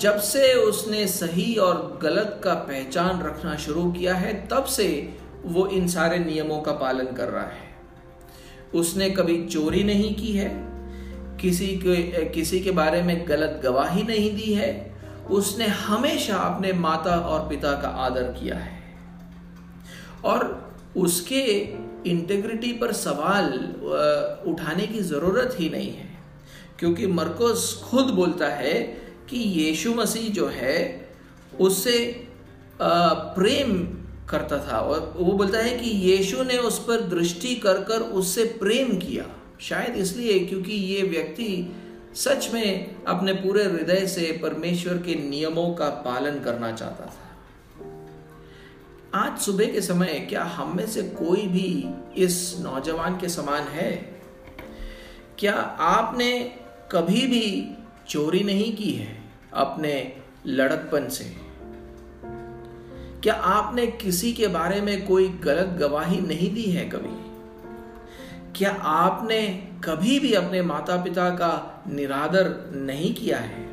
जब 0.00 0.18
से 0.20 0.52
उसने 0.54 1.06
सही 1.06 1.54
और 1.54 1.98
गलत 2.02 2.40
का 2.44 2.54
पहचान 2.54 3.22
रखना 3.22 3.56
शुरू 3.56 3.90
किया 3.92 4.14
है, 4.14 4.32
तब 4.48 4.64
से 4.64 5.16
वो 5.44 5.66
इन 5.66 5.86
सारे 5.88 6.18
नियमों 6.18 6.60
का 6.60 6.72
पालन 6.72 7.12
कर 7.12 7.28
रहा 7.28 7.44
है। 7.44 7.66
उसने 8.74 9.10
कभी 9.10 9.44
चोरी 9.46 9.84
नहीं 9.84 10.14
की 10.14 10.32
है, 10.32 10.48
किसी 11.40 11.66
के 11.76 12.24
किसी 12.24 12.60
के 12.60 12.70
बारे 12.70 13.02
में 13.02 13.28
गलत 13.28 13.60
गवाही 13.64 14.02
नहीं 14.02 14.34
दी 14.36 14.52
है, 14.52 14.70
उसने 15.30 15.66
हमेशा 15.66 16.36
अपने 16.36 16.72
माता 16.72 17.16
और 17.20 17.48
पिता 17.48 17.72
का 17.72 17.88
आदर 17.88 18.22
किया 18.32 18.56
है। 18.56 18.76
और 20.24 20.46
उसके 20.96 21.42
इंटेग्रिटी 22.06 22.72
पर 22.72 22.92
सवाल 22.92 23.52
उठाने 24.46 24.86
की 24.86 25.00
ज़रूरत 25.04 25.56
ही 25.58 25.68
नहीं 25.70 25.92
है। 25.92 26.17
क्योंकि 26.78 27.06
मरकोस 27.06 27.82
खुद 27.84 28.04
बोलता 28.04 28.46
है 28.46 28.74
कि 29.30 29.36
यीशु 29.36 29.94
मसीह 29.94 30.28
जो 30.32 30.46
है, 30.48 31.08
उससे 31.60 32.26
प्रेम 32.82 33.76
करता 34.28 34.58
था 34.66 34.78
और 34.78 35.12
वो 35.16 35.32
बोलता 35.32 35.58
है 35.58 35.78
कि 35.78 35.90
यीशु 35.90 36.42
ने 36.42 36.56
उस 36.58 36.78
पर 36.78 37.00
दृष्टि 37.00 37.54
कर 37.54 37.82
कर 37.84 38.00
उससे 38.00 38.44
प्रेम 38.60 38.96
किया। 38.98 39.24
शायद 39.60 39.96
इसलिए 39.96 40.38
क्योंकि 40.38 40.72
ये 40.72 41.02
व्यक्ति 41.02 41.76
सच 42.14 42.50
में 42.54 43.04
अपने 43.04 43.32
पूरे 43.32 43.64
हृदय 43.64 44.06
से 44.06 44.38
परमेश्वर 44.42 44.98
के 44.98 45.14
नियमों 45.30 45.70
का 45.74 45.88
पालन 46.04 46.38
करना 46.40 46.72
चाहता 46.72 47.06
था। 47.06 47.24
आज 49.14 49.38
सुबह 49.38 49.66
के 49.66 49.80
समय 49.80 50.26
क्या 50.30 50.44
हम 50.44 50.76
में 50.76 50.86
से 50.86 51.02
कोई 51.02 51.46
भी 51.46 51.68
इस 52.24 52.56
नौजवान 52.60 53.18
के 53.18 53.28
समान 53.28 53.62
है? 53.62 53.92
क्या 55.38 55.54
आपने 55.88 56.30
कभी 56.92 57.26
भी 57.26 57.74
चोरी 58.08 58.44
नहीं 58.44 58.76
की 58.76 58.92
है 58.92 59.24
अपने 59.54 60.12
लड़कपन 60.46 61.08
से। 61.08 61.24
क्या 63.22 63.34
आपने 63.34 63.86
किसी 63.86 64.32
के 64.32 64.46
बारे 64.46 64.80
में 64.80 65.06
कोई 65.06 65.28
गलत 65.28 65.66
गवाही 65.66 66.20
नहीं 66.20 66.54
दी 66.54 66.62
है 66.62 66.88
कभी? 66.88 67.16
क्या 68.54 68.70
आपने 68.70 69.68
कभी 69.84 70.20
भी 70.20 70.32
अपने 70.32 70.62
माता 70.62 70.96
पिता 70.96 71.30
का 71.30 71.84
निरादर 71.88 72.70
नहीं 72.74 73.14
किया 73.14 73.38
है? 73.38 73.68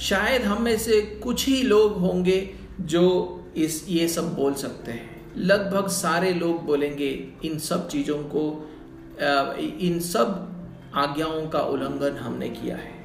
शायद 0.00 0.42
हम 0.42 0.62
में 0.62 0.78
से 0.78 1.00
कुछ 1.00 1.48
ही 1.48 1.62
लोग 1.62 1.96
होंगे 1.96 2.54
जो 2.80 3.04
इस, 3.56 3.86
ये 3.88 4.08
सब 4.08 4.34
बोल 4.34 4.54
सकते 4.54 4.92
हैं। 4.92 5.34
लगभग 5.36 5.88
सारे 5.88 6.34
लोग 6.34 6.64
बोलेंगे 6.64 7.28
इन 7.44 7.58
सब 7.58 7.88
चीज़ों 7.88 8.18
को 8.18 8.70
इन 9.80 10.00
सब 10.00 10.49
आज्ञाओं 10.94 11.48
का 11.48 11.60
उल्लंघन 11.60 12.16
हमने 12.16 12.48
किया 12.48 12.76
है। 12.76 13.00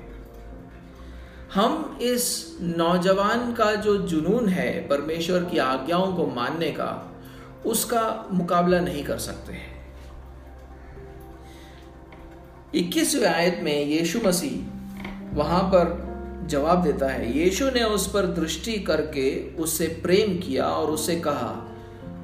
हम 1.54 2.00
इस 2.02 2.58
नौजवान 2.62 3.54
का 3.54 3.76
जो 3.76 3.98
जुनून 3.98 4.50
है, 4.50 4.88
परमेश्वर 4.88 5.44
की 5.44 5.58
आज्ञाओं 5.58 6.14
को 6.14 6.28
मानने 6.28 6.72
का, 6.72 7.16
उसका 7.66 8.26
मुकाबला 8.32 8.80
नहीं 8.80 9.04
कर 9.04 9.18
सकते 9.18 9.54
हैं। 9.54 9.76
इक्कीसवें 12.76 13.28
आयत 13.28 13.60
में 13.64 13.86
यीशु 13.86 14.20
मसीह 14.26 14.76
वहाँ 15.34 15.64
पर 15.64 16.06
जवाब 16.48 16.84
देता 16.84 17.08
है, 17.08 17.38
यीशु 17.38 17.66
ने 17.66 17.84
उस 17.84 18.14
पर 18.14 18.26
दृष्टि 18.26 18.80
करके 18.80 19.56
उससे 19.56 19.88
प्रेम 19.88 20.38
किया 20.38 20.66
और 20.66 20.92
उससे 20.92 21.16
कहा, 21.16 21.72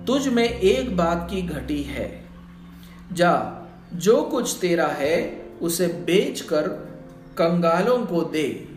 तुझ 0.08 0.28
में 0.28 0.50
एक 0.50 0.98
बात 0.98 1.28
की 1.32 1.42
घटी 1.42 1.84
है। 1.84 2.26
जा, 3.14 3.62
जो 3.94 4.22
कुछ 4.22 4.58
तेरा 4.62 4.88
है 4.88 5.41
उसे 5.62 5.88
बेचकर 6.06 6.68
कंगालों 7.38 7.98
को 8.06 8.22
दे, 8.24 8.68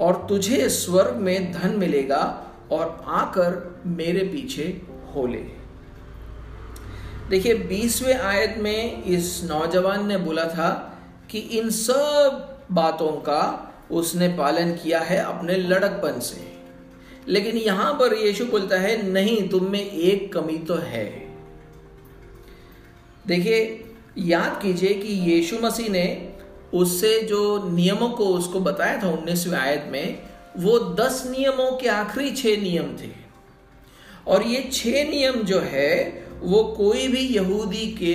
और 0.00 0.26
तुझे 0.28 0.68
स्वर्ग 0.68 1.16
में 1.16 1.52
धन 1.52 1.76
मिलेगा 1.76 2.22
और 2.72 3.04
आकर 3.06 3.82
मेरे 3.86 4.20
पीछे 4.24 4.64
हो 5.14 5.26
ले। 5.26 5.46
देखिए, 7.30 7.54
बीसवें 7.54 8.14
आयत 8.14 8.54
में 8.58 9.04
इस 9.04 9.40
नौजवान 9.44 10.06
ने 10.06 10.16
बोला 10.16 10.44
था 10.44 10.70
कि 11.30 11.38
इन 11.38 11.70
सब 11.70 12.44
बातों 12.72 13.10
का 13.20 13.64
उसने 13.90 14.28
पालन 14.28 14.72
किया 14.74 15.00
है 15.00 15.18
अपने 15.18 15.56
लड़कपन 15.56 16.20
से। 16.20 16.46
लेकिन 17.28 17.56
यहाँ 17.56 17.92
पर 17.92 18.14
यीशु 18.14 18.44
बोलता 18.46 18.76
है, 18.76 19.10
नहीं, 19.10 19.48
तुम 19.48 19.70
में 19.70 19.80
एक 19.80 20.32
कमी 20.32 20.58
तो 20.58 20.74
है। 20.74 21.06
देखिए 23.26 23.84
याद 24.16 24.60
कीजिए 24.62 24.94
कि 24.94 25.14
यीशु 25.30 25.58
मसीह 25.62 25.88
ने 25.88 26.34
उससे 26.74 27.20
जो 27.22 27.68
नियमों 27.68 28.08
को 28.10 28.24
उसको 28.26 28.60
बताया 28.60 29.02
था 29.02 29.08
उन्नीसवें 29.08 29.58
आयत 29.58 29.88
में, 29.92 30.18
वो 30.56 30.78
दस 30.94 31.22
नियमों 31.30 31.70
के 31.72 31.88
आखिरी 31.88 32.30
छह 32.30 32.60
नियम 32.62 32.96
थे। 32.96 33.10
और 34.26 34.42
ये 34.42 34.68
छह 34.72 35.10
नियम 35.10 35.42
जो 35.42 35.60
है, 35.60 36.26
वो 36.40 36.62
कोई 36.78 37.08
भी 37.08 37.20
यहूदी 37.28 37.86
के 37.94 38.14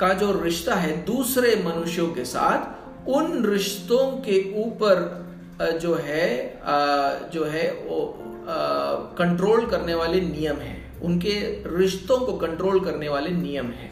का 0.00 0.12
जो 0.12 0.32
रिश्ता 0.42 0.74
है 0.74 1.04
दूसरे 1.04 1.54
मनुष्यों 1.64 2.08
के 2.08 2.24
साथ, 2.24 3.08
उन 3.08 3.44
रिश्तों 3.46 4.06
के 4.20 4.42
ऊपर 4.62 5.18
जो 5.82 5.94
है 5.94 6.60
जो 7.32 7.44
है 7.44 7.70
वो 7.72 8.16
कंट्रोल 9.18 9.66
करने 9.66 9.94
वाले 9.94 10.20
नियम 10.20 10.56
हैं। 10.56 11.00
उनके 11.00 11.32
रिश्तों 11.76 12.18
को 12.18 12.32
कंट्रोल 12.36 12.80
करने 12.80 13.08
वाले 13.08 13.30
नियम 13.30 13.66
है। 13.66 13.90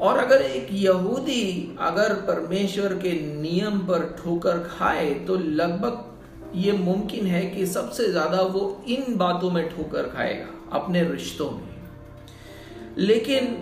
और 0.00 0.18
अगर 0.18 0.42
एक 0.42 0.68
यहूदी 0.72 1.76
अगर 1.80 2.14
परमेश्वर 2.26 2.94
के 2.94 3.12
नियम 3.42 3.78
पर 3.78 4.16
ठोकर 4.18 4.58
खाए 4.68 5.10
तो 5.26 5.36
लगभग 5.36 6.56
ये 6.56 6.72
मुमकिन 6.72 7.26
है 7.26 7.44
कि 7.46 7.66
सबसे 7.66 8.10
ज़्यादा 8.12 8.40
वो 8.42 8.62
इन 8.88 9.16
बातों 9.16 9.50
में 9.50 9.68
ठोकर 9.68 10.08
खाएगा, 10.08 10.46
अपने 10.72 11.02
रिश्तों 11.04 11.50
में। 11.50 11.68
लेकिन 12.98 13.56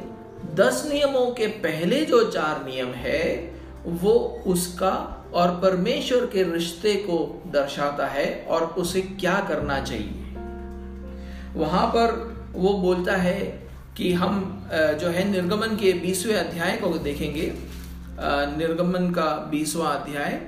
दस 0.54 0.84
नियमों 0.92 1.26
के 1.30 1.46
पहले 1.46 2.04
जो 2.04 2.22
चार 2.30 2.64
नियम 2.66 2.92
है, 2.96 3.24
वो 3.86 4.12
उसका 4.46 4.92
और 5.34 5.50
परमेश्वर 5.60 6.26
के 6.26 6.42
रिश्ते 6.52 6.94
को 6.94 7.18
दर्शाता 7.52 8.06
है 8.06 8.46
और 8.50 8.62
उसे 8.78 9.00
क्या 9.00 9.38
करना 9.40 9.80
चाहिए। 9.80 10.24
वहाँ 11.56 11.86
पर 11.86 12.14
वो 12.52 12.72
बोलता 12.74 13.16
है 13.16 13.67
कि 13.98 14.12
हम 14.12 14.62
जो 14.72 15.08
है 15.08 15.28
निर्गमन 15.28 15.76
के 15.76 15.92
बीसवें 15.92 16.34
अध्याय 16.34 16.76
को 16.76 16.88
देखेंगे। 16.98 17.54
निर्गमन 18.56 19.10
का 19.10 19.48
बीसवा 19.50 19.88
अध्याय। 19.88 20.40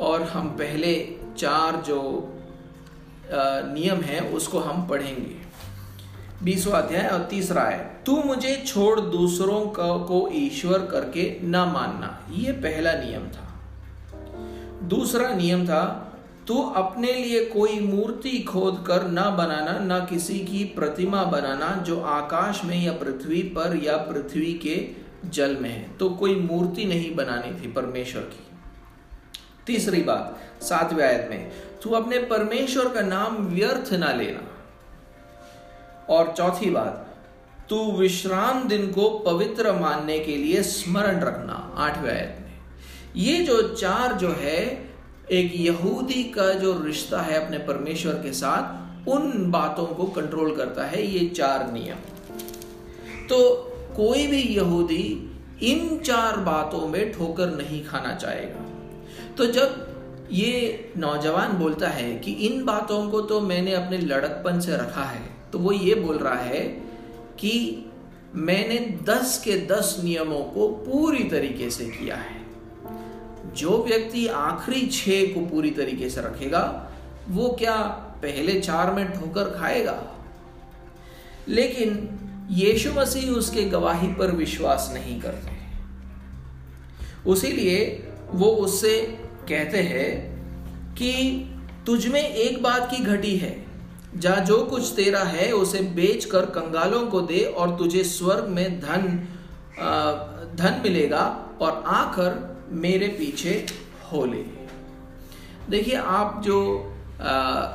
और 0.00 0.22
हम 0.22 0.48
पहले 0.48 1.16
चार 1.38 1.76
जो 1.76 2.00
नियम 3.74 4.00
है, 4.00 4.20
उसको 4.20 4.58
हम 4.58 4.86
पढ़ेंगे। 4.86 5.36
बीसवा 6.42 6.78
अध्याय 6.78 7.08
और 7.08 7.22
तीसरा 7.24 7.62
है, 7.62 7.78
तू 8.06 8.22
मुझे 8.22 8.62
छोड़ 8.66 9.00
दूसरों 9.00 9.66
को 10.04 10.28
ईश्वर 10.32 10.78
करके 10.78 11.38
न 11.42 11.56
मानना। 11.56 12.26
ये 12.32 12.52
पहला 12.52 12.92
नियम 12.92 13.28
था। 13.28 13.48
दूसरा 14.82 15.34
नियम 15.34 15.66
था 15.66 16.03
तू 16.48 16.62
अपने 16.62 17.12
लिए 17.12 17.44
कोई 17.44 17.80
मूर्ति 17.80 18.38
खोद 18.38 18.84
कर 18.86 19.02
न 19.02 19.36
बनाना, 19.36 19.96
न 19.96 20.06
किसी 20.10 20.38
की 20.38 20.64
प्रतिमा 20.64 21.24
बनाना 21.24 21.76
जो 21.76 22.00
आकाश 22.00 22.64
में 22.64 22.82
या 22.82 22.92
पृथ्वी 22.92 23.42
पर 23.42 23.80
या 23.82 23.96
पृथ्वी 23.96 24.52
के 24.52 24.88
जल 25.28 25.56
में 25.56 25.70
है। 25.70 25.96
तो 25.96 26.10
कोई 26.10 26.34
मूर्ति 26.34 26.84
नहीं 26.84 27.14
बनानी 27.14 27.62
थी 27.62 27.72
परमेश्वर 27.72 28.22
की। 28.22 28.46
तीसरी 29.66 30.02
बात, 30.02 30.40
सातवें 30.62 31.06
आयत 31.06 31.28
में, 31.30 31.52
तू 31.82 31.90
अपने 31.90 32.18
परमेश्वर 32.18 32.88
का 32.88 33.00
नाम 33.00 33.36
व्यर्थ 33.36 33.92
ना 33.92 34.12
लेना। 34.12 34.50
और 36.08 36.34
चौथी 36.36 36.70
बात, 36.70 37.16
तू 37.68 37.92
विश्राम 37.92 38.68
दिन 38.68 38.92
को 38.92 39.18
पवित्र 39.18 39.72
मानने 39.72 40.18
के 40.18 40.36
लिए 40.36 40.62
स्मरण 40.62 41.20
रखना, 41.20 41.74
आठवें 41.76 42.10
आयत 42.10 42.38
में। 42.40 42.52
ये 43.16 43.44
जो 43.44 43.68
चार 43.68 44.12
जो 44.12 44.28
है 44.28 44.83
एक 45.32 45.52
यहूदी 45.56 46.22
का 46.24 46.52
जो 46.52 46.82
रिश्ता 46.84 47.20
है 47.22 47.44
अपने 47.44 47.58
परमेश्वर 47.58 48.12
के 48.12 48.32
साथ, 48.32 49.08
उन 49.08 49.50
बातों 49.50 49.86
को 49.86 50.04
कंट्रोल 50.04 50.56
करता 50.56 50.84
है, 50.84 51.06
ये 51.06 51.28
चार 51.28 51.72
नियम। 51.72 51.96
तो 53.26 53.52
कोई 53.96 54.26
भी 54.26 54.42
यहूदी 54.42 55.30
इन 55.62 55.98
चार 55.98 56.36
बातों 56.36 56.88
में 56.88 57.12
ठोकर 57.12 57.56
नहीं 57.56 57.84
खाना 57.84 58.14
चाहेगा। 58.14 58.64
तो 59.34 59.46
जब 59.46 60.28
ये 60.32 60.92
नौजवान 60.96 61.52
बोलता 61.52 61.88
है 61.88 62.14
कि 62.16 62.32
इन 62.32 62.64
बातों 62.64 63.10
को 63.10 63.20
तो 63.20 63.40
मैंने 63.40 63.74
अपने 63.74 63.98
लड़कपन 63.98 64.60
से 64.60 64.76
रखा 64.76 65.04
है 65.04 65.22
तो 65.52 65.58
वो 65.58 65.72
ये 65.72 65.94
बोल 65.94 66.18
रहा 66.18 66.34
है 66.34 66.60
कि 67.38 67.84
मैंने 68.34 68.78
दस 69.04 69.42
के 69.44 69.58
दस 69.66 70.00
नियमों 70.04 70.40
को 70.44 70.68
पूरी 70.68 71.24
तरीके 71.24 71.70
से 71.70 71.84
किया 71.84 72.16
है। 72.16 72.43
जो 73.54 73.84
व्यक्ति 73.84 74.26
आखिरी 74.26 74.86
छह 74.86 75.32
को 75.34 75.46
पूरी 75.46 75.70
तरीके 75.70 76.10
से 76.10 76.20
रखेगा, 76.20 76.90
वो 77.28 77.48
क्या 77.58 77.76
पहले 78.22 78.60
चार 78.60 78.92
में 78.94 79.12
ठोकर 79.12 79.50
खाएगा? 79.50 80.02
लेकिन 81.48 82.08
यीशु 82.50 82.92
मसीह 82.92 83.30
उसके 83.30 83.62
गवाही 83.62 84.08
पर 84.08 84.30
विश्वास 84.30 84.90
नहीं 84.94 85.20
करते 85.20 85.52
उसीलिए 87.26 88.08
वो 88.30 88.46
उससे 88.46 89.00
कहते 89.48 89.78
हैं 89.78 90.94
कि 90.94 91.12
तुझमें 91.86 92.22
एक 92.22 92.62
बात 92.62 92.90
की 92.90 92.96
घटी 92.96 93.36
है। 93.36 93.64
जा, 94.16 94.34
जो 94.34 94.58
कुछ 94.64 94.92
तेरा 94.96 95.22
है, 95.22 95.52
उसे 95.52 95.80
बेच 95.80 96.24
कर 96.24 96.46
कंगालों 96.46 97.06
को 97.06 97.20
दे 97.20 97.40
और 97.40 97.76
तुझे 97.78 98.04
स्वर्ग 98.04 98.48
में 98.48 98.80
धन 98.80 99.28
धन 100.56 100.80
मिलेगा 100.84 101.48
और 101.60 101.82
आकर 101.86 102.53
मेरे 102.68 103.08
पीछे 103.08 103.66
हो 104.12 104.24
ले 104.24 104.42
देखिए 105.70 105.94
आप 105.94 106.42
जो 106.44 106.90
आ, 107.20 107.66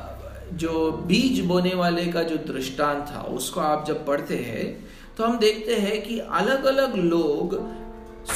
जो 0.52 0.90
बीज 0.92 1.40
बोने 1.46 1.74
वाले 1.74 2.06
का 2.06 2.22
जो 2.22 2.36
दृष्टांत 2.36 3.06
था 3.08 3.22
उसको 3.22 3.60
आप 3.60 3.86
जब 3.86 4.06
पढ़ते 4.06 4.36
हैं 4.36 4.88
तो 5.16 5.24
हम 5.24 5.38
देखते 5.38 5.74
हैं 5.74 6.02
कि 6.02 6.18
अलग 6.18 6.64
अलग 6.64 6.96
लोग 6.96 7.70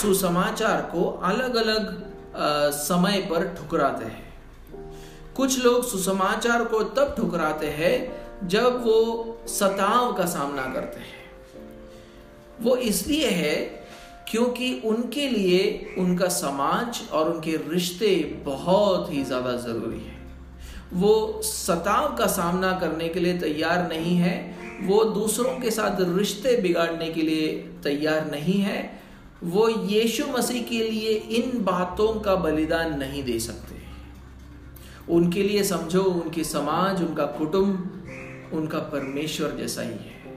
सुसमाचार 0.00 0.80
को 0.80 1.10
अलग 1.10 1.54
अलग 1.54 2.12
समय 2.70 3.26
पर 3.30 3.46
ठुकराते 3.48 4.04
हैं। 4.04 4.34
कुछ 5.36 5.64
लोग 5.64 5.88
सुसमाचार 5.88 6.64
को 6.64 6.82
तब 6.82 7.14
ठुकराते 7.16 7.66
हैं 7.66 8.48
जब 8.48 8.84
वो 8.84 9.38
सताव 9.46 10.12
का 10.12 10.26
सामना 10.26 10.62
करते 10.62 11.00
हैं। 11.00 11.30
वो 12.60 12.76
इसलिए 12.76 13.28
है 13.28 13.83
क्योंकि 14.34 14.68
उनके 14.84 15.28
लिए 15.28 15.94
उनका 15.98 16.28
समाज 16.28 17.00
और 17.12 17.30
उनके 17.32 17.56
रिश्ते 17.68 18.08
बहुत 18.44 19.12
ही 19.12 19.22
ज़्यादा 19.24 19.52
ज़रूरी 19.56 19.98
है। 19.98 20.14
वो 20.92 21.42
सताव 21.42 22.14
का 22.16 22.26
सामना 22.26 22.70
करने 22.80 23.08
के 23.08 23.20
लिए 23.20 23.38
तैयार 23.38 23.86
नहीं 23.88 24.16
है, 24.16 24.34
वो 24.82 25.04
दूसरों 25.04 25.58
के 25.60 25.70
साथ 25.70 26.00
रिश्ते 26.16 26.56
बिगाड़ने 26.56 27.10
के 27.10 27.22
लिए 27.22 27.46
तैयार 27.84 28.30
नहीं 28.30 28.58
है, 28.60 28.80
वो 29.44 29.68
यीशु 29.68 30.26
मसीह 30.26 30.62
के 30.62 30.82
लिए 30.82 31.14
इन 31.38 31.62
बातों 31.64 32.08
का 32.20 32.34
बलिदान 32.36 32.98
नहीं 32.98 33.22
दे 33.24 33.38
सकते। 33.38 33.76
उनके 35.10 35.42
लिए 35.42 35.62
समझो, 35.64 36.02
उनके 36.02 36.44
समाज, 36.44 37.02
उनका 37.02 37.26
कुटुंब, 37.38 38.50
उनका 38.52 38.78
परमेश्वर 38.78 39.56
जैसा 39.58 39.82
ही 39.82 39.88
है। 39.88 40.36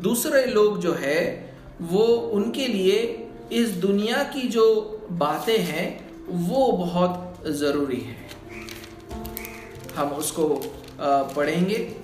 दूसरे 0.00 0.46
लोग 0.46 0.80
जो 0.80 0.92
है 0.92 1.53
वो 1.82 2.04
उनके 2.06 2.66
लिए 2.66 3.28
इस 3.52 3.70
दुनिया 3.70 4.22
की 4.22 4.48
जो 4.48 4.64
बातें 5.12 5.58
हैं, 5.58 5.88
वो 6.28 6.72
बहुत 6.72 7.44
ज़रूरी 7.46 8.00
है। 8.00 8.16
हम 9.96 10.08
उसको 10.08 10.62
पढ़ेंगे। 11.36 11.96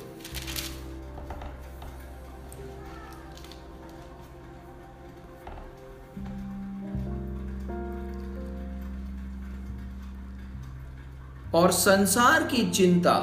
और 11.55 11.73
संसार 11.73 12.43
की 12.43 12.71
चिंता, 12.71 13.15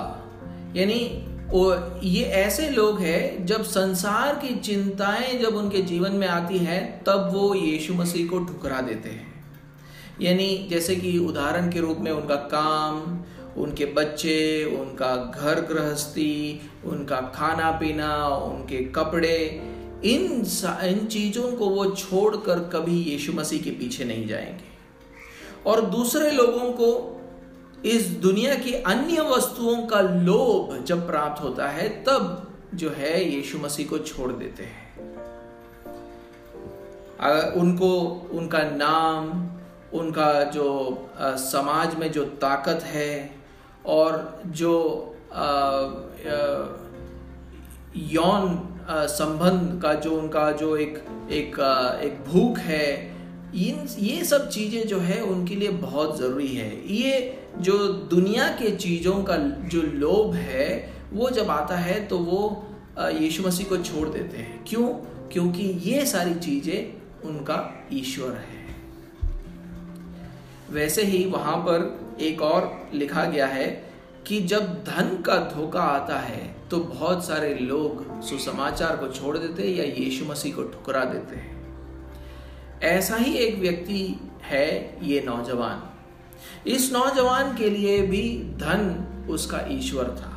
यानी 0.75 0.97
ये 2.03 2.23
ऐसे 2.23 2.69
लोग 2.69 2.99
हैं, 2.99 3.45
जब 3.45 3.63
संसार 3.63 4.35
की 4.35 4.55
चिंताएँ 4.55 5.39
जब 5.39 5.55
उनके 5.55 5.81
जीवन 5.81 6.11
में 6.11 6.27
आती 6.27 6.57
है, 6.57 7.01
तब 7.05 7.29
वो 7.33 7.55
यीशु 7.55 7.93
मसीह 7.93 8.27
को 8.27 8.39
ठुकरा 8.39 8.81
देते 8.81 9.09
हैं। 9.09 9.45
यानी 10.21 10.67
जैसे 10.69 10.95
कि 10.95 11.19
उदाहरण 11.19 11.71
के 11.71 11.79
रूप 11.79 11.97
में 11.97 12.11
उनका 12.11 12.35
काम, 12.35 13.23
उनके 13.61 13.85
बच्चे, 13.85 14.65
उनका 14.65 15.15
घर 15.15 15.61
गृहस्थी, 15.61 16.61
उनका 16.85 17.15
खाना 17.15 17.71
पीना 17.71 18.27
उनके 18.27 18.83
कपड़े, 18.83 19.61
इन 20.05 20.45
इन 20.83 21.07
चीज़ों 21.07 21.51
को 21.51 21.65
वो 21.69 21.85
छोड़कर 21.85 22.59
कभी 22.59 23.03
यीशु 23.03 23.33
मसीह 23.33 23.61
के 23.61 23.69
पीछे 23.69 24.03
नहीं 24.03 24.27
जाएँगे। 24.27 24.77
और 25.69 25.81
दूसरे 25.81 26.31
लोगों 26.31 26.71
को 26.71 27.13
इस 27.87 28.07
दुनिया 28.21 28.55
की 28.55 28.73
अन्य 28.83 29.21
वस्तुओं 29.29 29.81
का 29.87 30.01
लोभ 30.01 30.83
जब 30.85 31.05
प्राप्त 31.07 31.43
होता 31.43 31.67
है 31.69 31.87
तब 32.03 32.23
जो 32.73 32.89
है 32.89 33.23
यीशु 33.25 33.57
मसीह 33.57 33.87
को 33.87 33.97
छोड़ 33.99 34.31
देते 34.31 34.63
हैं। 34.63 34.85
उनको 37.55 37.89
उनका 38.33 38.61
नाम 38.71 39.29
उनका 39.93 40.31
जो 40.43 40.67
आ, 41.19 41.35
समाज 41.35 41.95
में 41.95 42.11
जो 42.11 42.23
ताकत 42.41 42.83
है 42.85 43.11
और 43.85 44.41
जो 44.45 44.73
यौन 48.11 48.57
संबंध 48.89 49.81
का 49.81 49.93
जो 49.93 50.17
उनका 50.17 50.51
जो 50.51 50.75
एक 50.77 50.97
एक 51.31 51.59
एक 52.03 52.23
भूख 52.27 52.57
है 52.57 52.85
इन 53.55 53.87
ये 53.99 54.23
सब 54.25 54.49
चीज़ें 54.49 54.87
जो 54.87 54.99
है 54.99 55.21
उनके 55.23 55.55
लिए 55.55 55.69
बहुत 55.69 56.17
ज़रूरी 56.19 56.47
है। 56.47 56.69
ये 56.93 57.13
जो 57.61 57.77
दुनिया 58.11 58.47
के 58.59 58.75
चीज़ों 58.75 59.13
का 59.23 59.37
जो 59.67 59.81
लोभ 59.81 60.33
है, 60.35 60.93
वो 61.13 61.29
जब 61.29 61.49
आता 61.49 61.77
है 61.77 61.99
तो 62.07 62.17
वो 62.19 62.67
यीशु 63.13 63.43
मसीह 63.43 63.67
को 63.67 63.77
छोड़ 63.77 64.07
देते 64.09 64.37
हैं। 64.37 64.63
क्यों? 64.67 64.87
क्योंकि 65.33 65.63
ये 65.83 66.05
सारी 66.05 66.33
चीज़ें 66.35 67.27
उनका 67.29 67.87
ईश्वर 67.93 68.33
है। 68.33 68.65
वैसे 70.71 71.03
ही 71.03 71.25
वहाँ 71.25 71.57
पर 71.57 72.15
एक 72.21 72.41
और 72.41 72.89
लिखा 72.93 73.25
गया 73.25 73.47
है 73.47 73.67
कि 74.27 74.39
जब 74.43 74.73
धन 74.83 75.21
का 75.21 75.35
धोखा 75.53 75.81
आता 75.81 76.19
है 76.19 76.55
तो 76.69 76.79
बहुत 76.79 77.25
सारे 77.25 77.53
लोग 77.53 78.21
सुसमाचार 78.21 78.95
को 78.95 79.07
छोड़ 79.07 79.37
देते 79.37 79.63
हैं 79.63 79.75
या 79.75 79.83
यीशु 79.95 80.25
मसीह 80.25 80.55
को 80.55 80.63
ठुकरा 80.63 81.03
देते 81.05 81.35
हैं। 81.35 81.55
ऐसा 82.83 83.15
ही 83.15 83.33
एक 83.37 83.59
व्यक्ति 83.59 84.19
है 84.43 84.97
ये 85.03 85.21
नौजवान। 85.25 85.83
इस 86.67 86.91
नौजवान 86.93 87.55
के 87.55 87.69
लिए 87.69 88.01
भी 88.01 88.43
धन 88.43 89.03
उसका 89.29 89.61
ईश्वर 89.69 90.03
था। 90.03 90.33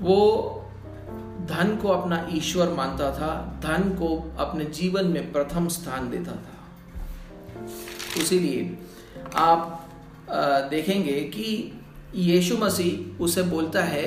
वो 0.00 0.58
धन 1.48 1.78
को 1.82 1.88
अपना 1.88 2.28
ईश्वर 2.32 2.68
मानता 2.68 3.10
था, 3.10 3.60
धन 3.62 3.88
को 3.90 4.36
अपने 4.38 4.64
जीवन 4.64 5.06
में 5.06 5.32
प्रथम 5.32 5.68
स्थान 5.68 6.10
देता 6.10 6.32
था। 6.32 6.58
इसीलिए 8.20 8.78
आप 9.34 9.88
देखेंगे 10.70 11.12
कि 11.12 11.80
यीशु 12.14 12.56
मसीह 12.56 13.22
उसे 13.22 13.42
बोलता 13.42 13.82
है 13.82 14.02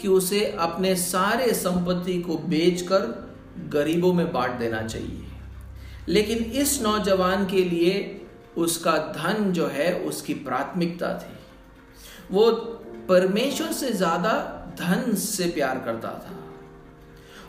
कि 0.00 0.08
उसे 0.08 0.44
अपने 0.60 0.96
सारे 0.96 1.52
संपत्ति 1.54 2.20
को 2.22 2.36
बेचकर 2.38 3.00
गरीबों 3.68 4.12
में 4.12 4.32
बांट 4.32 4.52
देना 4.52 4.82
चाहिए। 4.82 5.24
लेकिन 6.08 6.38
इस 6.38 6.82
नौजवान 6.82 7.46
के 7.46 7.64
लिए 7.64 8.21
उसका 8.56 8.96
धन 9.16 9.52
जो 9.52 9.66
है 9.66 9.92
उसकी 10.00 10.34
प्राथमिकता 10.34 11.12
थी। 11.18 11.36
वो 12.30 12.50
परमेश्वर 13.08 13.72
से 13.72 13.92
ज़्यादा 13.92 14.32
धन 14.78 15.14
से 15.14 15.46
प्यार 15.46 15.78
करता 15.78 16.08
था। 16.08 16.38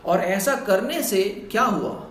और 0.04 0.20
ऐसा 0.20 0.54
करने 0.56 1.02
से 1.02 1.22
क्या 1.52 1.62
हुआ? 1.62 2.06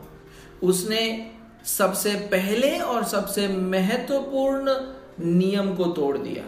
उसने 0.63 1.31
सबसे 1.65 2.13
पहले 2.31 2.77
और 2.79 3.03
सबसे 3.03 3.47
महत्वपूर्ण 3.47 4.75
नियम 5.19 5.75
को 5.75 5.85
तोड़ 5.85 6.17
दिया। 6.17 6.43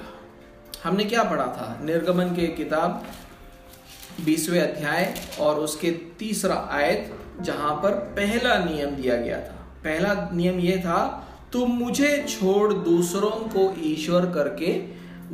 हमने 0.83 1.03
क्या 1.03 1.23
पढ़ा 1.23 1.45
था? 1.47 1.77
निर्गमन 1.83 2.35
के 2.35 2.47
किताब 2.47 3.05
बीसवें 4.25 4.59
अध्याय 4.61 5.13
और 5.39 5.59
उसके 5.59 5.91
तीसरा 6.19 6.55
आयत, 6.71 7.13
जहाँ 7.41 7.73
पर 7.75 7.91
पहला 7.91 8.57
नियम 8.57 8.89
दिया 8.89 9.17
गया 9.17 9.39
था। 9.39 9.55
पहला 9.83 10.29
नियम 10.33 10.59
यह 10.59 10.81
था 10.81 11.21
तुम 11.55 11.71
मुझे 11.73 12.11
छोड़ 12.29 12.73
दूसरों 12.73 13.29
को 13.49 13.73
ईश्वर 13.83 14.25
करके 14.31 14.71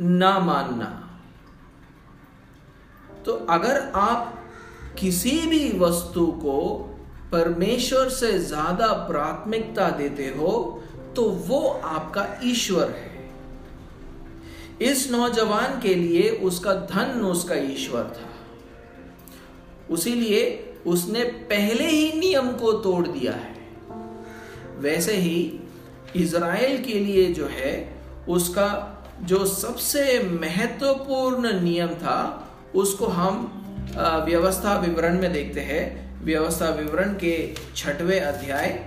ना 0.00 0.38
मानना। 0.38 0.86
तो 3.26 3.32
अगर 3.50 3.80
आप 3.96 4.38
किसी 4.98 5.36
भी 5.46 5.78
वस्तु 5.78 6.26
को 6.42 6.58
परमेश्वर 7.32 8.08
से 8.10 8.38
ज़्यादा 8.38 8.86
प्राथमिकता 9.08 9.88
देते 9.90 10.26
हो 10.28 10.50
तो 11.16 11.22
वो 11.46 11.60
आपका 11.84 12.26
ईश्वर 12.44 12.90
है। 12.90 13.10
इस 14.82 15.10
नौजवान 15.10 15.80
के 15.80 15.94
लिए 15.94 16.28
उसका 16.42 16.74
धन 16.86 17.20
उसका 17.22 17.54
ईश्वर 17.54 18.04
था। 18.10 18.28
उसीलिए 19.90 20.44
उसने 20.86 21.24
पहले 21.50 21.86
ही 21.86 22.12
नियम 22.20 22.52
को 22.52 22.72
तोड़ 22.84 23.06
दिया 23.06 23.32
है। 23.32 23.54
वैसे 24.80 25.16
ही 25.16 25.36
इज़राइल 26.16 26.82
के 26.84 26.98
लिए 26.98 27.26
जो 27.32 27.46
है, 27.46 27.72
उसका 28.28 28.68
जो 29.22 29.44
सबसे 29.46 30.18
महत्वपूर्ण 30.40 31.52
नियम 31.60 31.88
था, 31.88 32.18
उसको 32.74 33.06
हम 33.06 33.50
व्यवस्था 34.26 34.78
विवरण 34.78 35.20
में 35.20 35.32
देखते 35.32 35.60
हैं। 35.60 35.84
व्यवस्था 36.24 36.68
विवरण 36.68 37.12
के 37.14 37.54
छठवें 37.76 38.20
अध्याय 38.20 38.78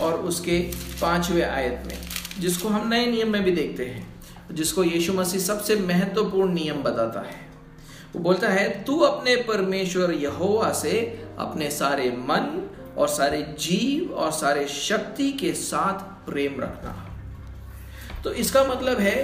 और 0.00 0.14
उसके 0.20 0.58
पाँचवें 1.00 1.44
आयत 1.44 1.82
में, 1.86 1.98
जिसको 2.40 2.68
हम 2.68 2.88
नए 2.88 3.06
नियम 3.06 3.32
में 3.32 3.42
भी 3.44 3.50
देखते 3.50 3.84
हैं, 3.84 4.06
जिसको 4.52 4.84
यीशु 4.84 5.12
मसीह 5.12 5.40
सबसे 5.40 5.76
महत्वपूर्ण 5.76 6.52
नियम 6.54 6.82
बताता 6.82 7.20
है। 7.20 7.44
वो 8.14 8.20
बोलता 8.20 8.48
है, 8.48 8.68
तू 8.84 8.98
अपने 9.00 9.36
परमेश्वर 9.42 10.12
यहोवा 10.12 10.72
से 10.72 10.92
अपने 11.38 11.70
सारे 11.70 12.10
मन 12.20 12.68
और 12.96 13.08
सारे 13.08 13.42
जीव 13.58 14.14
और 14.14 14.30
सारे 14.32 14.66
शक्ति 14.68 15.30
के 15.32 15.52
साथ 15.54 16.00
प्रेम 16.26 16.60
रखना। 16.60 16.94
तो 18.24 18.32
इसका 18.34 18.64
मतलब 18.64 18.98
है 19.00 19.16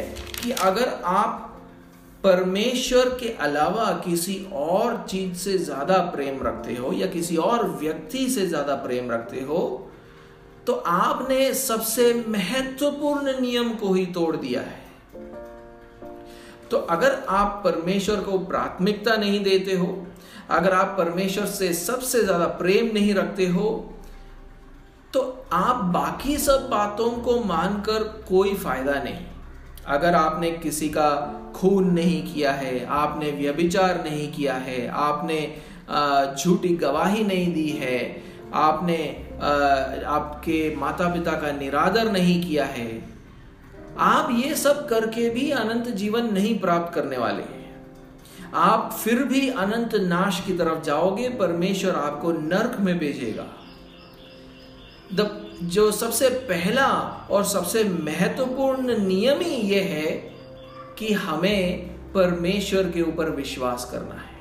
कि 0.43 0.51
अगर 0.63 0.89
आप 1.05 1.49
परमेश्वर 2.25 3.09
के 3.21 3.29
अलावा 3.41 3.91
किसी 4.05 4.35
और 4.55 5.05
चीज़ 5.11 5.39
से 5.39 5.57
ज़्यादा 5.59 5.97
प्रेम 6.11 6.43
रखते 6.43 6.75
हो 6.75 6.93
या 6.93 7.07
किसी 7.07 7.37
और 7.37 7.67
व्यक्ति 7.81 8.29
से 8.31 8.47
ज़्यादा 8.47 8.75
प्रेम 8.85 9.11
रखते 9.11 9.41
हो 9.41 9.89
तो 10.67 10.73
आपने 10.89 11.53
सबसे 11.55 12.13
महत्वपूर्ण 12.29 13.41
नियम 13.41 13.73
को 13.75 13.93
ही 13.95 14.05
तोड़ 14.09 14.37
दिया 14.37 14.61
है। 14.61 14.81
तो 16.71 16.77
अगर 16.91 17.19
आप 17.29 17.61
परमेश्वर 17.65 18.21
को 18.21 18.39
प्राथमिकता 18.41 19.17
नहीं 19.17 19.43
देते 19.45 19.77
हो 19.77 19.87
अगर 20.51 20.73
आप 20.75 20.95
परमेश्वर 20.99 21.47
से 21.49 21.73
सबसे 21.75 22.23
ज़्यादा 22.25 22.47
प्रेम 22.59 22.93
नहीं 22.95 23.15
रखते 23.15 23.47
हो 23.49 23.69
तो 25.15 25.21
आप 25.53 25.85
बाकी 25.95 26.37
सब 26.39 26.69
बातों 26.71 27.11
को 27.23 27.39
मानकर 27.45 28.03
कोई 28.29 28.55
फ़ायदा 28.57 28.93
नहीं। 29.05 29.25
अगर 29.89 30.15
आपने 30.15 30.51
किसी 30.53 30.89
का 30.89 31.09
खून 31.57 31.91
नहीं 31.93 32.23
किया 32.25 32.53
है, 32.53 32.85
आपने 32.87 33.31
व्यभिचार 33.33 34.03
नहीं 34.05 34.31
किया 34.33 34.55
है, 34.57 34.87
आपने 34.89 35.41
झूठी 36.37 36.69
गवाही 36.77 37.25
नहीं 37.25 37.53
दी 37.55 37.69
है, 37.81 38.23
आपने 38.55 38.99
आपके 40.09 40.75
माता 40.77 41.09
पिता 41.15 41.33
का 41.41 41.53
निरादर 41.53 42.11
नहीं 42.13 42.43
किया 42.43 42.65
है, 42.67 42.91
आप 44.01 44.29
ये 44.35 44.55
सब 44.57 44.87
करके 44.89 45.29
भी 45.31 45.51
अनंत 45.53 45.89
जीवन 45.97 46.33
नहीं 46.33 46.59
प्राप्त 46.61 46.95
करने 46.95 47.19
वाले 47.19 47.43
हैं। 47.43 47.62
आप 48.55 48.93
फिर 49.05 49.23
भी 49.23 49.49
अनंत 49.49 49.95
नाश 49.95 50.43
की 50.47 50.53
तरफ़ 50.53 50.85
जाओगे, 50.85 51.29
परमेश्वर 51.29 51.95
आपको 51.95 52.33
नर्क 52.33 52.77
में 52.81 52.99
भेजेगा। 52.99 53.47
द 55.15 55.49
जो 55.63 55.91
सबसे 55.93 56.29
पहला 56.29 56.87
और 57.31 57.45
सबसे 57.45 57.85
महत्वपूर्ण 57.85 58.99
नियम 59.07 59.39
ही 59.39 59.55
यह 59.55 59.83
है 59.83 60.33
कि 60.99 61.13
हमें 61.13 61.87
परमेश्वर 62.13 62.83
के 62.83 63.03
ऊपर 63.03 63.31
विश्वास 63.31 63.89
करना 63.93 64.15
है। 64.15 64.33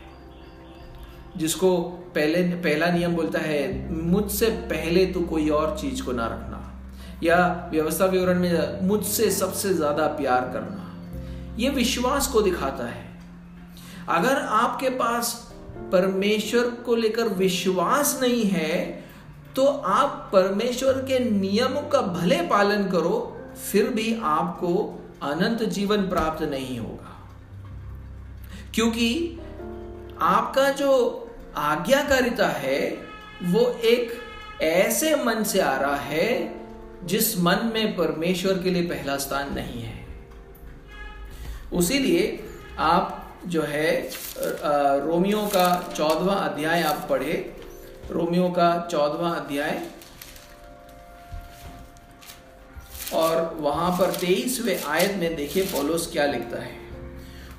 जिसको 1.38 1.82
पहले, 2.16 2.44
पहला 2.44 2.92
नियम 2.92 3.16
बोलता 3.16 3.40
है, 3.40 3.92
मुझसे 3.92 4.46
पहले 4.46 5.06
तो 5.06 5.22
कोई 5.22 5.50
और 5.50 5.78
चीज़ 5.78 6.04
को 6.04 6.12
ना 6.12 6.26
रखना। 6.26 6.82
या 7.24 7.70
व्यवस्था 7.72 8.06
विवरण 8.06 8.40
में, 8.40 8.82
मुझसे 8.88 9.32
सबसे 9.32 9.74
ज़्यादा 9.74 10.08
प्यार 10.08 10.42
करना। 10.42 10.88
यह 11.60 11.72
विश्वास 11.72 12.28
को 12.28 12.42
दिखाता 12.42 12.84
है। 12.84 13.11
अगर 14.12 14.38
आपके 14.38 14.90
पास 14.90 15.54
परमेश्वर 15.92 16.70
को 16.70 16.96
लेकर 16.96 17.28
विश्वास 17.28 18.20
नहीं 18.22 18.44
है 18.44 19.04
तो 19.56 19.66
आप 19.66 20.30
परमेश्वर 20.34 20.94
के 20.94 21.20
नियमों 21.20 21.82
का 21.82 22.02
भले 22.02 22.42
पालन 22.42 22.84
करो, 22.90 23.38
फिर 23.72 23.90
भी 23.90 24.20
आपको 24.24 25.00
अनंत 25.24 25.64
जीवन 25.64 26.10
प्राप्त 26.10 26.44
नहीं 26.44 26.80
होगा। 26.80 27.30
क्योंकि 28.74 29.38
आपका 30.22 30.70
जो 30.70 30.92
आज्ञाकारिता 31.58 32.48
है, 32.48 32.98
वो 33.44 33.60
एक 33.84 34.14
ऐसे 34.62 35.16
मन 35.16 35.44
से 35.44 35.60
आ 35.62 35.76
रहा 35.78 35.96
है, 35.96 36.62
जिस 37.04 37.38
मन 37.40 37.72
में 37.74 37.96
परमेश्वर 37.96 38.54
के 38.54 38.70
लिए 38.70 38.84
पहला 38.84 39.18
स्थान 39.18 39.54
नहीं 39.54 39.82
है। 39.82 40.06
उसीलिए 41.74 42.44
आप 42.80 43.21
जो 43.48 43.62
है 43.62 44.10
रोमियो 45.06 45.42
का 45.48 45.94
चौदवा 45.98 46.34
अध्याय 46.34 46.82
आप 46.84 47.08
पढ़े 47.10 47.34
रोमियो 48.12 48.50
का 48.50 48.88
चौदवा 48.92 49.30
अध्याय। 49.30 49.82
और 53.14 53.56
वहाँ 53.60 53.92
पर 53.92 54.12
तेईसवें 54.12 54.84
आयत 54.84 55.16
में 55.18 55.36
देखिए 55.36 55.64
पोलोस 55.64 56.10
क्या 56.12 56.26
लिखता 56.26 56.62
है। 56.62 56.76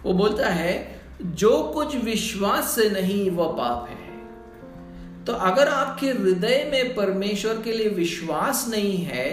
वो 0.04 0.12
बोलता 0.12 0.48
है, 0.48 1.00
जो 1.22 1.62
कुछ 1.74 1.96
विश्वास 1.96 2.70
से 2.70 2.88
नहीं, 2.90 3.30
वह 3.30 3.52
पाप 3.52 3.88
है। 3.88 4.00
तो 5.24 5.32
अगर 5.32 5.68
आपके 5.68 6.06
हृदय 6.06 6.68
में 6.72 6.94
परमेश्वर 6.94 7.60
के 7.62 7.72
लिए 7.72 7.88
विश्वास 7.88 8.66
नहीं 8.68 8.96
है 8.98 9.30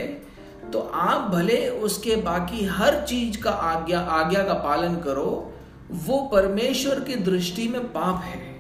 तो 0.72 0.80
आप 0.94 1.30
भले 1.32 1.70
उसके 1.70 2.16
बाकी 2.16 2.66
हर 2.66 3.06
चीज़ 3.06 3.42
का 3.42 3.52
आज्ञा 3.52 4.00
आज्ञा 4.00 4.44
का 4.44 4.54
पालन 4.54 4.96
करो 4.96 5.54
वो 5.92 6.30
परमेश्वर 6.34 7.00
की 7.00 7.16
दृष्टि 7.16 7.68
में 7.68 7.82
पाप 7.82 8.22
है। 8.24 8.60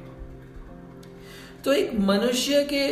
तो 1.66 1.74
एक 1.74 1.94
मनुष्य 1.94 2.64
के 2.64 2.88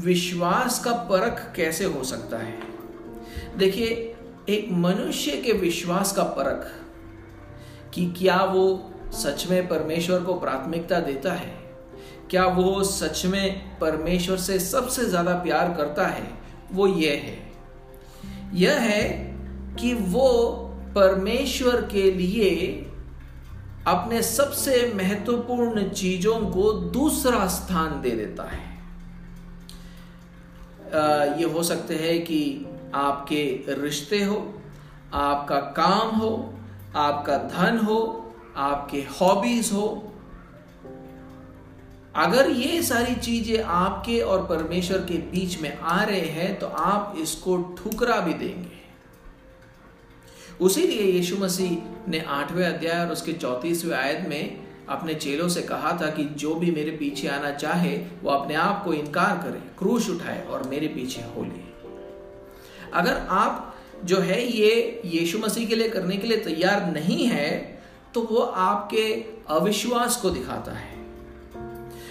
विश्वास 0.00 0.84
का 0.84 0.92
परख 0.92 1.52
कैसे 1.56 1.84
हो 1.84 2.04
सकता 2.04 2.38
है? 2.38 2.58
देखिए, 3.58 4.14
एक 4.48 4.68
मनुष्य 4.72 5.36
के 5.36 5.52
विश्वास 5.52 6.12
का 6.12 6.22
परख 6.22 6.70
कि 7.94 8.14
क्या 8.18 8.44
वो 8.44 8.90
सच 9.12 9.46
में 9.50 9.68
परमेश्वर 9.68 10.20
को 10.20 10.34
प्राथमिकता 10.34 11.00
देता 11.00 11.32
है? 11.32 11.54
क्या 12.30 12.46
वो 12.46 12.82
सच 12.82 13.26
में 13.26 13.78
परमेश्वर 13.78 14.36
से 14.36 14.58
सबसे 14.58 15.04
ज़्यादा 15.04 15.34
प्यार 15.34 15.74
करता 15.76 16.06
है? 16.06 16.30
वो 16.72 16.86
ये 16.86 17.16
है। 17.16 17.52
यह 18.54 18.72
है 18.72 19.10
कि 19.80 19.94
वो 19.94 20.52
परमेश्वर 20.94 21.88
के 21.92 22.10
लिए 22.10 22.90
अपने 23.86 24.22
सबसे 24.22 24.92
महत्वपूर्ण 24.96 25.88
चीज़ों 25.90 26.38
को 26.50 26.72
दूसरा 26.90 27.46
स्थान 27.46 28.00
दे 28.00 28.10
देता 28.10 28.44
है। 28.44 28.62
ये 31.38 31.44
हो 31.44 31.62
सकते 31.62 31.94
हैं 31.94 32.18
कि 32.24 32.40
आपके 32.94 33.42
रिश्ते 33.74 34.22
हो, 34.24 34.36
आपका 35.14 35.58
काम 35.78 36.16
हो, 36.16 36.32
आपका 36.96 37.36
धन 37.48 37.78
हो, 37.78 38.00
आपके 38.56 39.00
हॉबीज 39.12 39.70
हो। 39.72 39.86
अगर 42.16 42.50
ये 42.50 42.82
सारी 42.82 43.14
चीज़ें 43.16 43.62
आपके 43.62 44.20
और 44.22 44.46
परमेश्वर 44.46 44.98
के 45.00 45.18
बीच 45.30 45.60
में 45.62 45.78
आ 45.78 46.02
रहे 46.04 46.26
हैं 46.30 46.58
तो 46.58 46.66
आप 46.66 47.14
इसको 47.18 47.56
ठुकरा 47.78 48.20
भी 48.20 48.34
देंगे। 48.34 48.83
उसी 50.60 50.86
लिए 50.86 51.02
यीशु 51.02 51.36
मसीह 51.36 52.10
ने 52.10 52.20
आठवें 52.20 52.66
अध्याय 52.66 53.04
और 53.06 53.12
उसके 53.12 53.32
चौतीसवें 53.32 53.96
आयत 53.96 54.28
में 54.28 54.64
अपने 54.88 55.14
चेलों 55.14 55.48
से 55.48 55.62
कहा 55.62 55.92
था 56.02 56.10
कि 56.10 56.24
जो 56.24 56.54
भी 56.54 56.70
मेरे 56.70 56.90
पीछे 56.90 57.28
आना 57.28 57.50
चाहे, 57.50 57.96
वो 58.22 58.30
अपने 58.30 58.54
आप 58.54 58.84
को 58.84 58.92
इनकार 58.92 59.36
करे 59.36 59.60
क्रूश 59.78 60.10
उठाए 60.10 60.46
और 60.46 60.62
मेरे 60.62 60.88
पीछे 60.88 61.22
हो 61.36 61.44
ले। 61.44 61.62
अगर 62.92 63.26
आप 63.30 63.74
जो 64.04 64.18
है 64.18 64.42
ये 64.46 65.02
यीशु 65.04 65.38
मसीह 65.38 65.68
के 65.68 65.76
लिए 65.76 65.88
करने 65.88 66.16
के 66.16 66.28
लिए 66.28 66.36
तैयार 66.36 66.92
नहीं 66.92 67.26
है 67.26 67.80
तो 68.14 68.22
वो 68.22 68.38
आपके 68.38 69.12
अविश्वास 69.48 70.16
को 70.16 70.30
दिखाता 70.30 70.72
है। 70.72 70.92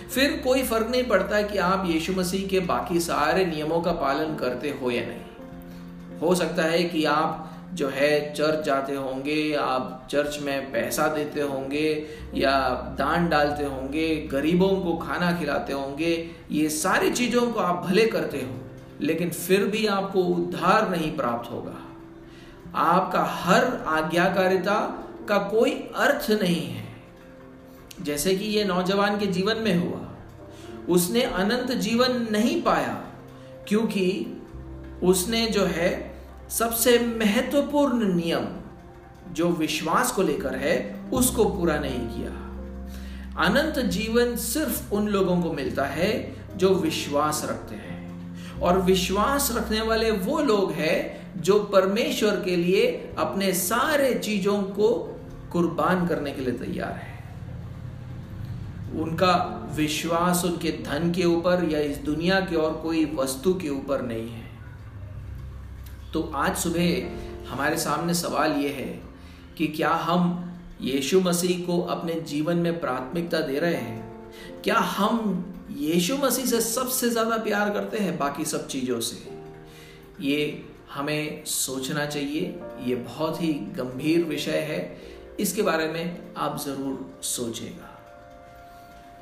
फिर 0.10 0.42
कोई 0.44 0.64
फ़र्क 0.64 0.88
नहीं 0.90 1.04
पड़ता 1.04 1.42
कि 1.42 1.58
आप 1.58 1.86
यीशु 1.90 2.14
मसीह 2.14 2.48
के 2.48 2.60
बाकी 2.60 3.00
सारे 3.00 3.46
नियमों 3.46 3.82
का 3.82 3.92
पालन 3.92 4.36
करते 4.36 4.70
हो 4.70 4.92
या 4.92 5.06
नहीं। 5.06 6.20
हो 6.20 6.36
सकता 6.36 6.64
है 6.64 6.84
कि 6.84 7.06
आप 7.06 7.53
जो 7.74 7.90
है 7.90 8.34
चर्च 8.34 8.66
जाते 8.66 8.96
होंगे, 8.96 9.54
आप 9.54 10.08
चर्च 10.12 10.40
में 10.42 10.72
पैसा 10.72 11.08
देते 11.08 11.42
होंगे 11.42 12.08
या 12.34 12.70
दान 12.98 13.30
डालते 13.30 13.64
होंगे, 13.64 14.16
गरीबों 14.16 14.82
को 14.82 14.98
खाना 14.98 15.40
खिलाते 15.40 15.74
होंगे, 15.74 16.32
ये 16.52 16.70
सारी 16.70 17.12
चीज़ों 17.12 17.52
को 17.52 17.60
आप 17.60 17.86
भले 17.86 18.06
करते 18.06 18.38
हो, 18.38 18.56
लेकिन 19.02 19.30
फिर 19.30 19.66
भी 19.66 19.86
आपको 19.86 20.24
उद्धार 20.24 20.90
नहीं 20.90 21.16
प्राप्त 21.18 21.52
होगा। 21.52 21.78
आपका 22.76 23.24
हर 23.24 23.66
आज्ञाकारिता 23.88 25.06
का 25.30 25.38
कोई 25.38 25.72
अर्थ 25.96 26.32
नहीं 26.32 26.68
है। 26.68 26.84
जैसे 28.02 28.36
कि 28.36 28.46
ये 28.46 28.64
नौजवान 28.64 29.20
के 29.20 29.26
जीवन 29.26 29.58
में 29.58 29.76
हुआ, 29.78 30.18
उसने 30.90 31.22
अनंत 31.22 31.72
जीवन 31.72 32.28
नहीं 32.32 32.62
पाया, 32.62 32.94
क्योंकि 33.68 34.38
उसने 35.04 35.46
जो 35.46 35.66
है 35.66 36.13
सबसे 36.60 37.00
महत्वपूर्ण 37.00 38.14
नियम 38.14 38.46
जो 39.34 39.50
विश्वास 39.50 40.12
को 40.12 40.22
लेकर 40.22 40.56
है, 40.56 41.00
उसको 41.14 41.46
पूरा 41.46 41.80
नहीं 41.80 42.00
किया। 42.00 42.30
अनंत 43.46 43.80
जीवन 43.86 44.36
सिर्फ़ 44.36 44.94
उन 44.94 45.08
लोगों 45.08 45.42
को 45.42 45.54
मिलता 45.54 45.86
है 45.86 46.36
जो 46.56 46.70
विश्वास 46.70 47.48
रखते 47.50 47.76
हैं। 47.76 47.94
और 48.60 48.82
विश्वास 48.82 49.52
रखने 49.56 49.82
वाले 49.82 50.12
वो 50.12 50.40
लोग 50.40 50.72
हैं 50.72 51.24
जो 51.42 51.60
परमेश्वर 51.60 52.42
के 52.46 52.56
लिए 52.56 53.14
अपने 53.18 53.54
सारे 53.54 54.14
चीज़ों 54.14 54.62
को 54.62 55.20
कुर्बान 55.52 56.08
करने 56.08 56.32
के 56.32 56.42
लिए 56.42 56.54
तैयार 56.54 56.92
है। 56.92 57.24
उनका 59.02 59.34
विश्वास 59.76 60.46
उनके 60.46 60.72
धन 60.72 61.12
के 61.12 61.24
ऊपर 61.24 61.70
या 61.72 61.80
इस 61.80 61.98
दुनिया 61.98 62.40
के 62.40 62.56
और 62.56 62.74
कोई 62.74 63.12
वस्तु 63.16 63.54
के 63.54 63.70
ऊपर 63.70 64.02
नहीं 64.02 64.30
है। 64.30 64.43
तो 66.14 66.22
आज 66.36 66.58
सुबह 66.58 67.50
हमारे 67.50 67.78
सामने 67.78 68.14
सवाल 68.14 68.52
यह 68.52 68.72
है 68.72 69.02
कि 69.58 69.68
क्या 69.68 69.90
हम 69.90 70.52
यीशु 70.82 71.22
मसीह 71.22 71.66
को 71.66 71.82
अपने 71.82 72.14
जीवन 72.22 72.58
में 72.58 72.80
प्राथमिकता 72.80 73.40
दे 73.40 73.60
रहे 73.60 73.76
हैं? 73.76 74.62
क्या 74.64 74.76
हम 74.76 75.46
यीशु 75.72 76.18
मसीह 76.18 76.46
से 76.46 76.62
सबसे 76.62 77.10
ज़्यादा 77.10 77.38
प्यार 77.38 77.70
करते 77.70 77.98
हैं 77.98 78.18
बाकी 78.18 78.46
सब 78.46 78.68
चीज़ों 78.68 79.00
से? 79.00 79.16
ये 80.22 80.66
हमें 80.94 81.46
सोचना 81.46 82.06
चाहिए। 82.06 82.60
ये 82.82 82.96
बहुत 82.96 83.42
ही 83.42 83.54
गंभीर 83.54 84.24
विषय 84.24 84.60
है। 84.60 84.98
इसके 85.40 85.62
बारे 85.62 85.88
में 85.88 86.34
आप 86.38 86.60
ज़रूर 86.60 87.20
सोचेगा 87.24 87.90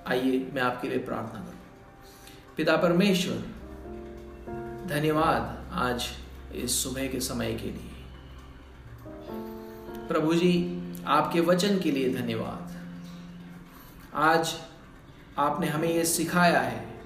आइए, 0.08 0.52
मैं 0.54 0.62
आपके 0.62 0.88
लिए 0.88 0.98
प्रार्थना 0.98 1.40
करूँ। 1.40 1.60
पिता 2.58 2.76
परमेश्वर, 2.78 3.36
धन्यवाद 4.88 5.70
आज 5.74 6.10
इस 6.56 6.84
सुबह 6.84 7.08
के 7.08 7.20
समय 7.20 7.54
के 7.54 7.68
लिए। 7.68 7.92
प्रभु 10.08 10.34
जी, 10.34 10.82
आपके 11.08 11.40
वचन 11.40 11.80
के 11.80 11.92
लिए 11.92 12.14
धन्यवाद। 12.14 12.72
आज 14.16 14.56
आपने 15.38 15.68
हमें 15.68 15.94
यह 15.94 16.04
सिखाया 16.04 16.60
है 16.60 17.00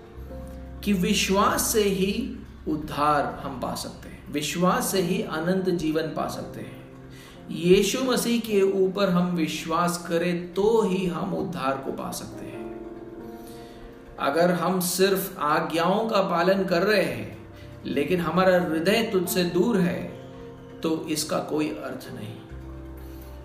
कि 0.83 0.93
विश्वास 0.93 1.61
से 1.61 1.83
ही 1.83 2.37
उद्धार 2.67 3.41
हम 3.43 3.59
पा 3.59 3.75
सकते 3.75 4.09
हैं। 4.09 4.31
विश्वास 4.31 4.91
से 4.91 5.01
ही 5.01 5.21
अनंत 5.21 5.69
जीवन 5.69 6.01
पा 6.01 6.27
सकते 6.27 6.61
हैं। 6.61 6.85
यीशु 7.51 8.03
मसीह 8.03 8.39
के 8.39 8.61
ऊपर 8.61 9.09
हम 9.09 9.35
विश्वास 9.35 10.05
करें 10.09 10.53
तो 10.53 10.81
ही 10.81 11.05
हम 11.05 11.33
उद्धार 11.33 11.77
को 11.77 11.91
पा 11.91 12.11
सकते 12.11 12.45
हैं। 12.45 12.55
अगर 14.19 14.51
हम 14.51 14.79
सिर्फ़ 14.79 15.39
आज्ञाओं 15.39 16.09
का 16.09 16.21
पालन 16.21 16.65
कर 16.65 16.83
रहे 16.83 17.03
हैं 17.03 17.44
लेकिन 17.85 18.19
हमारा 18.19 18.61
हृदय 18.61 19.09
तुझसे 19.13 19.43
दूर 19.43 19.77
है 19.77 20.03
तो 20.83 21.07
इसका 21.09 21.39
कोई 21.39 21.69
अर्थ 21.69 22.13
नहीं। 22.13 22.35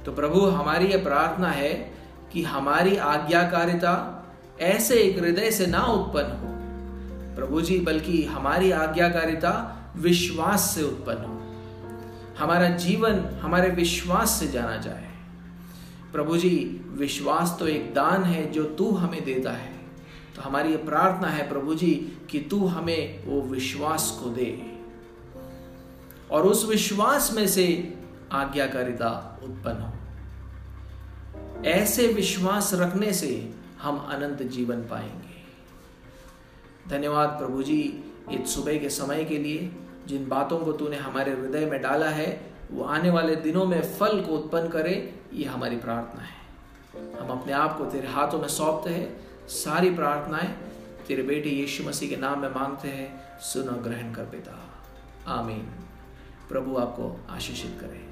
तो 0.05 0.12
प्रभु, 0.12 0.40
हमारी 0.40 0.87
यह 0.87 1.05
प्रार्थना 1.05 1.48
है 1.48 1.94
कि 2.33 2.42
हमारी 2.42 2.96
आज्ञाकारिता 2.96 4.16
ऐसे 4.61 4.94
एक 4.94 5.18
हृदय 5.18 5.50
से 5.50 5.66
ना 5.66 5.83
उत्पन्न 5.83 6.26
हो। 6.26 6.61
प्रभु 7.37 7.61
जी, 7.61 7.79
बल्कि 7.79 8.24
हमारी 8.24 8.70
आज्ञाकारिता 8.70 9.76
विश्वास 9.96 10.61
से 10.61 10.83
उत्पन्न 10.83 11.24
हो। 11.24 11.40
हमारा 12.38 12.68
जीवन 12.68 13.24
हमारे 13.42 13.70
विश्वास 13.70 14.31
से 14.31 14.48
जाना 14.48 14.76
जाए। 14.76 15.11
प्रभु 16.12 16.37
जी, 16.37 16.85
विश्वास 16.88 17.57
तो 17.59 17.66
एक 17.66 17.94
दान 17.94 18.24
है 18.24 18.53
जो 18.53 18.64
तू 18.64 18.90
हमें 18.90 19.24
देता 19.24 19.53
है। 19.53 19.80
तो 20.40 20.44
हमारी 20.44 20.70
ये 20.70 20.76
प्रार्थना 20.76 21.29
है 21.29 21.48
प्रभु 21.48 21.74
जी 21.74 22.18
कि 22.31 22.38
तू 22.38 22.66
हमें 22.66 23.26
वो 23.26 23.42
विश्वास 23.42 24.20
को 24.24 24.31
दे। 24.31 24.79
और 26.31 26.46
उस 26.46 26.66
विश्वास 26.66 27.33
में 27.33 27.48
से 27.48 27.94
आज्ञाकारिता 28.33 29.40
उत्पन्न 29.42 29.83
हो। 29.83 29.92
ऐसे 31.64 32.07
विश्वास 32.07 32.74
रखने 32.74 33.12
से 33.12 33.55
हम 33.83 33.98
अनंत 33.98 34.42
जीवन 34.42 34.76
पाएँगे। 34.76 35.42
धन्यवाद 36.90 37.29
प्रभु 37.29 37.62
जी 37.62 38.05
इस 38.33 38.55
सुबह 38.55 38.79
के 38.79 38.90
समय 38.90 39.24
के 39.24 39.38
लिए। 39.38 39.72
जिन 40.07 40.29
बातों 40.29 40.59
को 40.59 40.72
तूने 40.72 40.96
हमारे 40.96 41.33
हृदय 41.33 41.66
में 41.66 41.83
डाला 41.83 42.09
है, 42.09 42.53
वो 42.70 42.85
आने 42.85 43.11
वाले 43.11 43.37
दिनों 43.37 43.66
में 43.66 43.83
फल 43.83 44.20
को 44.20 44.33
उत्पन्न 44.33 44.68
करे, 44.68 45.20
ये 45.33 45.44
हमारी 45.44 45.76
प्रार्थना 45.76 46.22
है। 46.22 46.40
हम 47.20 47.40
अपने 47.40 47.53
आप 47.53 47.79
को 47.79 47.85
तेरे 47.85 48.09
हाथों 48.09 48.38
में 48.38 48.48
सौंपते 48.48 48.90
हैं। 48.90 49.30
सारी 49.50 49.94
प्रार्थनाएँ 49.94 50.58
तेरे 51.08 51.22
बेटे 51.22 51.48
यीशु 51.48 51.84
मसीह 51.84 52.08
के 52.08 52.16
नाम 52.16 52.40
में 52.40 52.54
मांगते 52.54 52.88
हैं, 52.88 53.38
सुनो, 53.40 53.72
ग्रहण 53.72 54.14
कर 54.14 54.24
पिता। 54.24 54.84
आमीन। 55.26 55.66
प्रभु 56.48 56.76
आपको 56.76 57.26
आशीषित 57.30 57.78
करे। 57.80 58.10